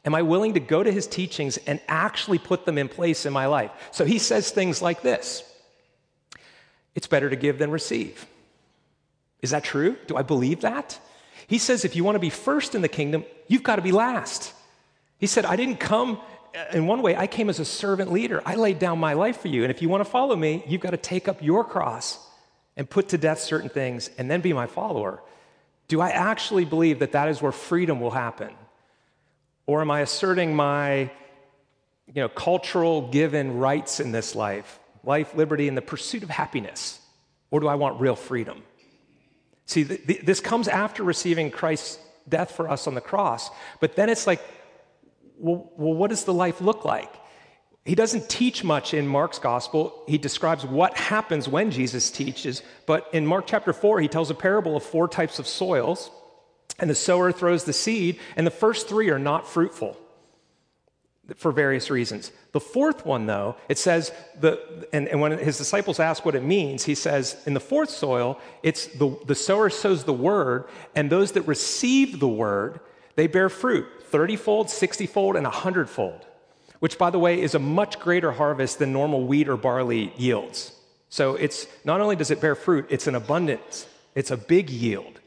Am 0.04 0.16
I 0.16 0.24
willing 0.24 0.56
to 0.56 0.60
go 0.60 0.82
to 0.82 0.92
his 0.92 1.06
teachings 1.06 1.58
and 1.58 1.80
actually 1.88 2.40
put 2.40 2.66
them 2.66 2.78
in 2.78 2.90
place 2.90 3.26
in 3.26 3.34
my 3.34 3.46
life? 3.46 3.72
So 3.92 4.04
he 4.04 4.18
says 4.18 4.50
things 4.50 4.82
like 4.82 5.02
this 5.02 5.44
It's 6.96 7.08
better 7.08 7.30
to 7.30 7.36
give 7.36 7.60
than 7.60 7.72
receive. 7.72 8.26
Is 9.42 9.52
that 9.52 9.64
true? 9.64 9.98
Do 10.08 10.18
I 10.18 10.22
believe 10.22 10.62
that? 10.62 11.00
He 11.48 11.58
says 11.58 11.86
if 11.86 11.96
you 11.96 12.04
want 12.04 12.16
to 12.16 12.20
be 12.20 12.30
first 12.30 12.76
in 12.76 12.82
the 12.82 12.88
kingdom, 12.88 13.26
you've 13.48 13.64
got 13.64 13.78
to 13.78 13.82
be 13.82 13.92
last. 13.92 14.54
He 15.18 15.28
said, 15.28 15.46
I 15.46 15.56
didn't 15.56 15.78
come 15.80 16.20
uh, 16.56 16.66
in 16.74 16.86
one 16.86 17.02
way, 17.02 17.16
I 17.16 17.28
came 17.28 17.50
as 17.50 17.60
a 17.60 17.66
servant 17.66 18.12
leader. 18.12 18.42
I 18.46 18.56
laid 18.56 18.80
down 18.80 19.00
my 19.00 19.14
life 19.14 19.42
for 19.42 19.48
you. 19.48 19.64
And 19.64 19.72
if 19.72 19.82
you 19.82 19.90
want 19.90 20.04
to 20.04 20.10
follow 20.10 20.36
me, 20.36 20.64
you've 20.68 20.82
got 20.82 20.92
to 20.92 20.98
take 20.98 21.28
up 21.28 21.42
your 21.42 21.64
cross 21.64 22.20
and 22.76 22.90
put 22.90 23.10
to 23.10 23.18
death 23.18 23.40
certain 23.40 23.70
things 23.70 24.10
and 24.18 24.30
then 24.30 24.42
be 24.42 24.54
my 24.54 24.68
follower. 24.68 25.22
Do 25.88 26.02
I 26.02 26.10
actually 26.10 26.66
believe 26.66 27.00
that 27.00 27.14
that 27.14 27.30
is 27.30 27.42
where 27.42 27.52
freedom 27.52 28.00
will 28.00 28.12
happen? 28.12 28.50
Or 29.66 29.82
am 29.82 29.92
I 29.92 30.02
asserting 30.02 30.56
my 30.56 31.12
you 32.08 32.22
know, 32.22 32.30
cultural 32.30 33.10
given 33.10 33.58
rights 33.58 34.00
in 34.00 34.12
this 34.12 34.36
life, 34.36 34.80
life, 35.04 35.36
liberty, 35.36 35.68
and 35.68 35.78
the 35.78 35.82
pursuit 35.82 36.24
of 36.24 36.30
happiness? 36.30 37.00
Or 37.52 37.60
do 37.60 37.68
I 37.68 37.76
want 37.76 38.00
real 38.00 38.16
freedom? 38.16 38.64
See, 39.66 39.84
th- 39.84 40.06
th- 40.06 40.22
this 40.22 40.40
comes 40.40 40.68
after 40.68 41.04
receiving 41.04 41.52
Christ's 41.52 42.00
death 42.28 42.52
for 42.52 42.70
us 42.70 42.88
on 42.88 42.96
the 42.96 43.02
cross, 43.02 43.50
but 43.80 43.96
then 43.96 44.10
it's 44.10 44.28
like, 44.28 44.42
well, 45.38 45.72
well, 45.76 45.94
what 45.94 46.10
does 46.10 46.24
the 46.24 46.34
life 46.34 46.62
look 46.62 46.86
like? 46.86 47.14
He 47.84 47.96
doesn't 47.96 48.30
teach 48.30 48.64
much 48.64 48.94
in 48.94 49.08
Mark's 49.08 49.40
gospel. 49.40 50.04
He 50.08 50.20
describes 50.20 50.64
what 50.64 50.96
happens 50.96 51.48
when 51.48 51.72
Jesus 51.72 52.12
teaches, 52.12 52.62
but 52.86 53.08
in 53.12 53.26
Mark 53.26 53.48
chapter 53.48 53.74
4, 53.74 54.02
he 54.02 54.08
tells 54.08 54.30
a 54.30 54.36
parable 54.36 54.78
of 54.78 54.84
four 54.84 55.08
types 55.08 55.40
of 55.40 55.48
soils 55.48 56.12
and 56.82 56.90
the 56.90 56.96
sower 56.96 57.32
throws 57.32 57.64
the 57.64 57.74
seed, 57.74 58.20
and 58.36 58.46
the 58.46 58.52
first 58.52 58.90
three 58.90 59.10
are 59.10 59.20
not 59.20 59.48
fruitful 59.48 59.96
for 61.38 61.52
various 61.52 61.90
reasons. 61.90 62.32
The 62.52 62.60
fourth 62.60 63.06
one, 63.06 63.28
though, 63.28 63.56
it 63.70 63.78
says, 63.78 64.12
the, 64.40 64.88
and, 64.92 65.08
and 65.08 65.22
when 65.22 65.38
his 65.38 65.58
disciples 65.58 66.00
ask 66.00 66.26
what 66.26 66.36
it 66.36 66.44
means, 66.44 66.84
he 66.84 66.96
says, 66.96 67.42
in 67.46 67.54
the 67.54 67.60
fourth 67.60 67.90
soil, 67.92 68.40
it's 68.64 68.88
the, 68.88 69.18
the 69.28 69.36
sower 69.36 69.70
sows 69.70 70.04
the 70.04 70.14
word, 70.14 70.66
and 70.96 71.10
those 71.10 71.34
that 71.34 71.44
receive 71.44 72.20
the 72.20 72.28
word, 72.28 72.80
they 73.16 73.28
bear 73.28 73.48
fruit 73.48 73.88
30 74.06 74.36
fold, 74.36 74.70
60 74.70 75.06
fold, 75.06 75.36
and 75.38 75.46
100 75.46 75.90
fold, 75.90 76.26
which, 76.80 76.98
by 76.98 77.10
the 77.10 77.20
way, 77.20 77.40
is 77.40 77.56
a 77.56 77.60
much 77.60 78.00
greater 78.00 78.32
harvest 78.32 78.80
than 78.80 78.92
normal 78.92 79.26
wheat 79.26 79.48
or 79.48 79.56
barley 79.56 80.12
yields. 80.18 80.74
So 81.08 81.36
it's 81.36 81.68
not 81.86 82.02
only 82.02 82.16
does 82.16 82.32
it 82.32 82.42
bear 82.42 82.56
fruit, 82.56 82.88
it's 82.90 83.08
an 83.08 83.16
abundance, 83.16 83.88
it's 84.16 84.32
a 84.32 84.38
big 84.38 84.70
yield 84.70 85.21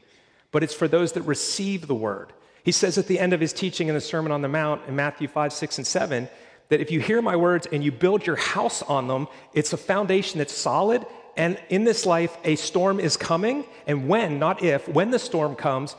but 0.55 0.63
it's 0.63 0.73
for 0.73 0.87
those 0.87 1.11
that 1.11 1.21
receive 1.23 1.85
the 1.85 1.93
word. 1.93 2.31
He 2.63 2.71
says 2.71 2.97
at 2.97 3.07
the 3.07 3.19
end 3.19 3.33
of 3.33 3.41
his 3.41 3.51
teaching 3.51 3.89
in 3.89 3.93
the 3.93 3.99
Sermon 3.99 4.31
on 4.31 4.41
the 4.41 4.47
Mount 4.47 4.83
in 4.87 4.95
Matthew 4.95 5.27
5, 5.27 5.51
6, 5.51 5.79
and 5.79 5.85
7 5.85 6.29
that 6.69 6.79
if 6.79 6.91
you 6.91 7.01
hear 7.01 7.21
my 7.21 7.35
words 7.35 7.67
and 7.73 7.83
you 7.83 7.91
build 7.91 8.25
your 8.25 8.37
house 8.37 8.81
on 8.81 9.09
them, 9.09 9.27
it's 9.53 9.73
a 9.73 9.77
foundation 9.77 10.37
that's 10.37 10.53
solid. 10.53 11.05
And 11.35 11.59
in 11.67 11.83
this 11.83 12.05
life, 12.05 12.37
a 12.45 12.55
storm 12.55 13.01
is 13.01 13.17
coming. 13.17 13.65
And 13.85 14.07
when, 14.07 14.39
not 14.39 14.63
if, 14.63 14.87
when 14.87 15.11
the 15.11 15.19
storm 15.19 15.57
comes, 15.57 15.97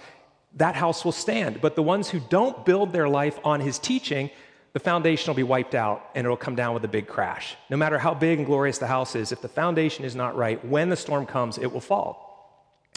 that 0.55 0.75
house 0.75 1.05
will 1.05 1.13
stand. 1.13 1.61
But 1.61 1.77
the 1.77 1.83
ones 1.83 2.09
who 2.09 2.21
don't 2.31 2.65
build 2.65 2.95
their 2.95 3.11
life 3.11 3.39
on 3.45 3.61
his 3.61 3.79
teaching, 3.79 4.31
the 4.73 4.81
foundation 4.81 5.29
will 5.29 5.37
be 5.37 5.43
wiped 5.43 5.75
out 5.75 6.09
and 6.15 6.25
it'll 6.25 6.39
come 6.39 6.57
down 6.57 6.73
with 6.73 6.85
a 6.87 6.89
big 6.89 7.09
crash. 7.09 7.57
No 7.69 7.77
matter 7.77 7.99
how 7.99 8.15
big 8.15 8.39
and 8.39 8.47
glorious 8.47 8.79
the 8.79 8.87
house 8.87 9.17
is, 9.17 9.33
if 9.33 9.43
the 9.43 9.49
foundation 9.49 10.07
is 10.07 10.17
not 10.17 10.35
right, 10.35 10.65
when 10.65 10.89
the 10.89 10.97
storm 10.97 11.27
comes, 11.27 11.59
it 11.59 11.71
will 11.71 11.83
fall. 11.83 12.26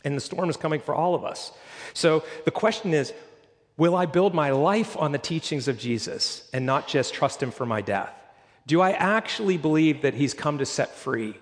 And 0.04 0.16
the 0.16 0.22
storm 0.22 0.50
is 0.50 0.58
coming 0.58 0.80
for 0.80 0.96
all 0.96 1.16
of 1.16 1.24
us. 1.24 1.52
So 1.94 2.24
the 2.46 2.52
question 2.52 2.94
is 2.94 3.14
will 3.78 3.96
I 3.96 4.06
build 4.06 4.34
my 4.34 4.52
life 4.52 4.98
on 4.98 5.12
the 5.12 5.18
teachings 5.18 5.68
of 5.68 5.78
Jesus 5.78 6.50
and 6.54 6.66
not 6.66 6.88
just 6.88 7.14
trust 7.14 7.42
him 7.42 7.52
for 7.52 7.66
my 7.66 7.82
death? 7.82 8.14
Do 8.68 8.82
I 8.82 8.92
actually 8.92 9.58
believe 9.58 10.02
that 10.02 10.14
he's 10.14 10.34
come 10.34 10.60
to 10.60 10.66
set 10.66 10.96
free? 10.96 11.36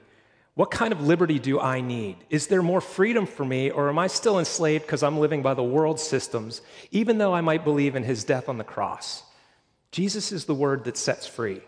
What 0.57 0.71
kind 0.71 0.91
of 0.91 1.05
liberty 1.05 1.37
do 1.37 1.59
I 1.59 1.81
need? 1.81 2.15
Is 2.31 2.47
there 2.47 2.63
more 2.63 2.81
freedom 2.81 3.27
for 3.27 3.45
me, 3.45 3.69
or 3.69 3.89
am 3.89 3.99
I 3.99 4.07
still 4.07 4.39
enslaved 4.39 4.85
because 4.85 5.03
I'm 5.03 5.19
living 5.19 5.43
by 5.43 5.53
the 5.53 5.63
world's 5.63 6.01
systems, 6.01 6.61
even 6.89 7.19
though 7.19 7.33
I 7.33 7.41
might 7.41 7.63
believe 7.63 7.95
in 7.95 8.03
his 8.03 8.23
death 8.23 8.49
on 8.49 8.57
the 8.57 8.63
cross? 8.63 9.23
Jesus 9.91 10.31
is 10.31 10.45
the 10.45 10.55
word 10.55 10.85
that 10.85 10.97
sets 10.97 11.27
free. 11.27 11.61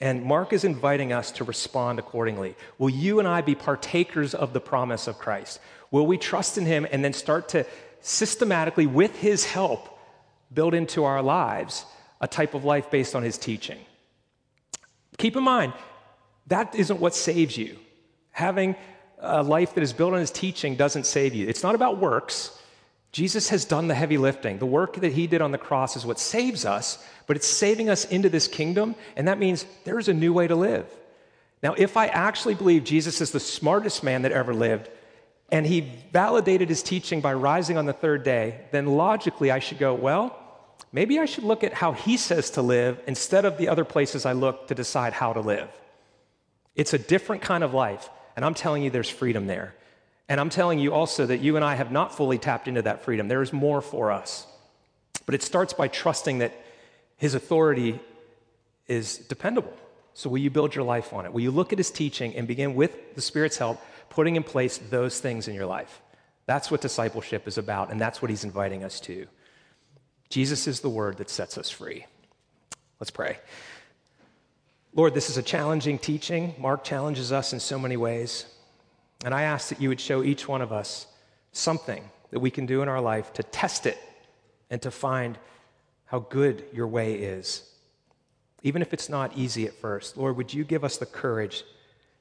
And 0.00 0.24
Mark 0.24 0.52
is 0.52 0.64
inviting 0.64 1.12
us 1.12 1.30
to 1.32 1.44
respond 1.44 1.98
accordingly. 1.98 2.54
Will 2.78 2.90
you 2.90 3.18
and 3.18 3.26
I 3.26 3.40
be 3.40 3.54
partakers 3.54 4.34
of 4.34 4.52
the 4.52 4.60
promise 4.60 5.06
of 5.06 5.18
Christ? 5.18 5.58
Will 5.90 6.06
we 6.06 6.18
trust 6.18 6.58
in 6.58 6.66
Him 6.66 6.86
and 6.90 7.04
then 7.04 7.12
start 7.12 7.48
to 7.50 7.66
systematically, 8.00 8.86
with 8.86 9.16
His 9.16 9.44
help, 9.44 9.98
build 10.52 10.74
into 10.74 11.04
our 11.04 11.22
lives 11.22 11.84
a 12.20 12.28
type 12.28 12.54
of 12.54 12.64
life 12.64 12.90
based 12.90 13.14
on 13.14 13.22
His 13.22 13.38
teaching? 13.38 13.78
Keep 15.18 15.36
in 15.36 15.42
mind, 15.42 15.72
that 16.48 16.74
isn't 16.74 17.00
what 17.00 17.14
saves 17.14 17.56
you. 17.56 17.76
Having 18.32 18.76
a 19.18 19.42
life 19.42 19.74
that 19.74 19.82
is 19.82 19.92
built 19.92 20.12
on 20.12 20.20
his 20.20 20.30
teaching 20.30 20.76
doesn't 20.76 21.06
save 21.06 21.34
you. 21.34 21.48
It's 21.48 21.62
not 21.62 21.74
about 21.74 21.98
works. 21.98 22.56
Jesus 23.16 23.48
has 23.48 23.64
done 23.64 23.88
the 23.88 23.94
heavy 23.94 24.18
lifting. 24.18 24.58
The 24.58 24.66
work 24.66 24.96
that 24.96 25.14
he 25.14 25.26
did 25.26 25.40
on 25.40 25.50
the 25.50 25.56
cross 25.56 25.96
is 25.96 26.04
what 26.04 26.20
saves 26.20 26.66
us, 26.66 27.02
but 27.26 27.34
it's 27.34 27.46
saving 27.46 27.88
us 27.88 28.04
into 28.04 28.28
this 28.28 28.46
kingdom, 28.46 28.94
and 29.16 29.26
that 29.26 29.38
means 29.38 29.64
there's 29.84 30.08
a 30.08 30.12
new 30.12 30.34
way 30.34 30.46
to 30.46 30.54
live. 30.54 30.84
Now, 31.62 31.72
if 31.78 31.96
I 31.96 32.08
actually 32.08 32.56
believe 32.56 32.84
Jesus 32.84 33.22
is 33.22 33.30
the 33.30 33.40
smartest 33.40 34.04
man 34.04 34.20
that 34.20 34.32
ever 34.32 34.52
lived, 34.52 34.90
and 35.50 35.64
he 35.64 35.90
validated 36.12 36.68
his 36.68 36.82
teaching 36.82 37.22
by 37.22 37.32
rising 37.32 37.78
on 37.78 37.86
the 37.86 37.94
third 37.94 38.22
day, 38.22 38.60
then 38.70 38.84
logically 38.84 39.50
I 39.50 39.60
should 39.60 39.78
go, 39.78 39.94
well, 39.94 40.38
maybe 40.92 41.18
I 41.18 41.24
should 41.24 41.44
look 41.44 41.64
at 41.64 41.72
how 41.72 41.92
he 41.92 42.18
says 42.18 42.50
to 42.50 42.60
live 42.60 43.00
instead 43.06 43.46
of 43.46 43.56
the 43.56 43.68
other 43.68 43.86
places 43.86 44.26
I 44.26 44.34
look 44.34 44.68
to 44.68 44.74
decide 44.74 45.14
how 45.14 45.32
to 45.32 45.40
live. 45.40 45.70
It's 46.74 46.92
a 46.92 46.98
different 46.98 47.40
kind 47.40 47.64
of 47.64 47.72
life. 47.72 48.10
And 48.36 48.44
I'm 48.44 48.52
telling 48.52 48.82
you, 48.82 48.90
there's 48.90 49.08
freedom 49.08 49.46
there. 49.46 49.74
And 50.28 50.40
I'm 50.40 50.50
telling 50.50 50.78
you 50.78 50.92
also 50.92 51.26
that 51.26 51.38
you 51.38 51.56
and 51.56 51.64
I 51.64 51.76
have 51.76 51.92
not 51.92 52.16
fully 52.16 52.38
tapped 52.38 52.66
into 52.68 52.82
that 52.82 53.04
freedom. 53.04 53.28
There 53.28 53.42
is 53.42 53.52
more 53.52 53.80
for 53.80 54.10
us. 54.10 54.46
But 55.24 55.34
it 55.34 55.42
starts 55.42 55.72
by 55.72 55.88
trusting 55.88 56.38
that 56.38 56.54
his 57.16 57.34
authority 57.34 58.00
is 58.86 59.18
dependable. 59.18 59.74
So, 60.14 60.30
will 60.30 60.38
you 60.38 60.50
build 60.50 60.74
your 60.74 60.84
life 60.84 61.12
on 61.12 61.26
it? 61.26 61.32
Will 61.32 61.42
you 61.42 61.50
look 61.50 61.72
at 61.72 61.78
his 61.78 61.90
teaching 61.90 62.34
and 62.36 62.48
begin 62.48 62.74
with 62.74 63.14
the 63.14 63.20
Spirit's 63.20 63.58
help, 63.58 63.80
putting 64.08 64.36
in 64.36 64.42
place 64.42 64.78
those 64.78 65.20
things 65.20 65.46
in 65.46 65.54
your 65.54 65.66
life? 65.66 66.00
That's 66.46 66.70
what 66.70 66.80
discipleship 66.80 67.46
is 67.46 67.58
about, 67.58 67.90
and 67.90 68.00
that's 68.00 68.22
what 68.22 68.30
he's 68.30 68.44
inviting 68.44 68.82
us 68.84 69.00
to. 69.00 69.26
Jesus 70.30 70.66
is 70.66 70.80
the 70.80 70.88
word 70.88 71.18
that 71.18 71.28
sets 71.28 71.58
us 71.58 71.68
free. 71.70 72.06
Let's 72.98 73.10
pray. 73.10 73.38
Lord, 74.94 75.12
this 75.12 75.28
is 75.28 75.36
a 75.36 75.42
challenging 75.42 75.98
teaching. 75.98 76.54
Mark 76.58 76.82
challenges 76.82 77.30
us 77.30 77.52
in 77.52 77.60
so 77.60 77.78
many 77.78 77.96
ways. 77.96 78.46
And 79.24 79.34
I 79.34 79.42
ask 79.42 79.68
that 79.70 79.80
you 79.80 79.88
would 79.88 80.00
show 80.00 80.22
each 80.22 80.46
one 80.46 80.62
of 80.62 80.72
us 80.72 81.06
something 81.52 82.04
that 82.30 82.40
we 82.40 82.50
can 82.50 82.66
do 82.66 82.82
in 82.82 82.88
our 82.88 83.00
life 83.00 83.32
to 83.34 83.42
test 83.42 83.86
it 83.86 83.98
and 84.70 84.80
to 84.82 84.90
find 84.90 85.38
how 86.06 86.20
good 86.20 86.64
your 86.72 86.86
way 86.86 87.14
is. 87.14 87.62
Even 88.62 88.82
if 88.82 88.92
it's 88.92 89.08
not 89.08 89.36
easy 89.36 89.66
at 89.66 89.74
first, 89.74 90.16
Lord, 90.16 90.36
would 90.36 90.52
you 90.52 90.64
give 90.64 90.84
us 90.84 90.98
the 90.98 91.06
courage 91.06 91.64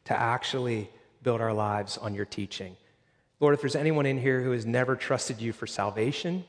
to 0.05 0.13
actually 0.17 0.89
build 1.23 1.41
our 1.41 1.53
lives 1.53 1.97
on 1.97 2.13
your 2.13 2.25
teaching? 2.25 2.75
Lord, 3.39 3.53
if 3.53 3.61
there's 3.61 3.75
anyone 3.75 4.05
in 4.05 4.19
here 4.19 4.41
who 4.41 4.51
has 4.51 4.65
never 4.65 4.95
trusted 4.95 5.41
you 5.41 5.51
for 5.53 5.67
salvation, 5.67 6.45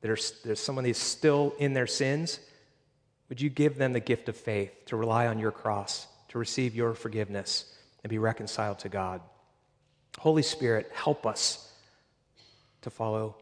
there's, 0.00 0.32
there's 0.44 0.60
someone 0.60 0.84
who's 0.84 0.98
still 0.98 1.54
in 1.58 1.72
their 1.72 1.86
sins, 1.86 2.40
would 3.28 3.40
you 3.40 3.50
give 3.50 3.78
them 3.78 3.92
the 3.92 4.00
gift 4.00 4.28
of 4.28 4.36
faith 4.36 4.72
to 4.86 4.96
rely 4.96 5.26
on 5.26 5.38
your 5.38 5.50
cross, 5.50 6.06
to 6.28 6.38
receive 6.38 6.74
your 6.74 6.94
forgiveness, 6.94 7.72
and 8.02 8.10
be 8.10 8.18
reconciled 8.18 8.78
to 8.80 8.88
God? 8.88 9.20
Holy 10.18 10.42
Spirit, 10.42 10.90
help 10.94 11.26
us 11.26 11.72
to 12.82 12.90
follow 12.90 13.36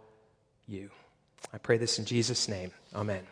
you. 0.67 0.91
I 1.53 1.59
pray 1.59 1.79
this 1.79 1.99
in 1.99 2.05
Jesus' 2.05 2.49
name. 2.49 2.71
Amen. 2.95 3.25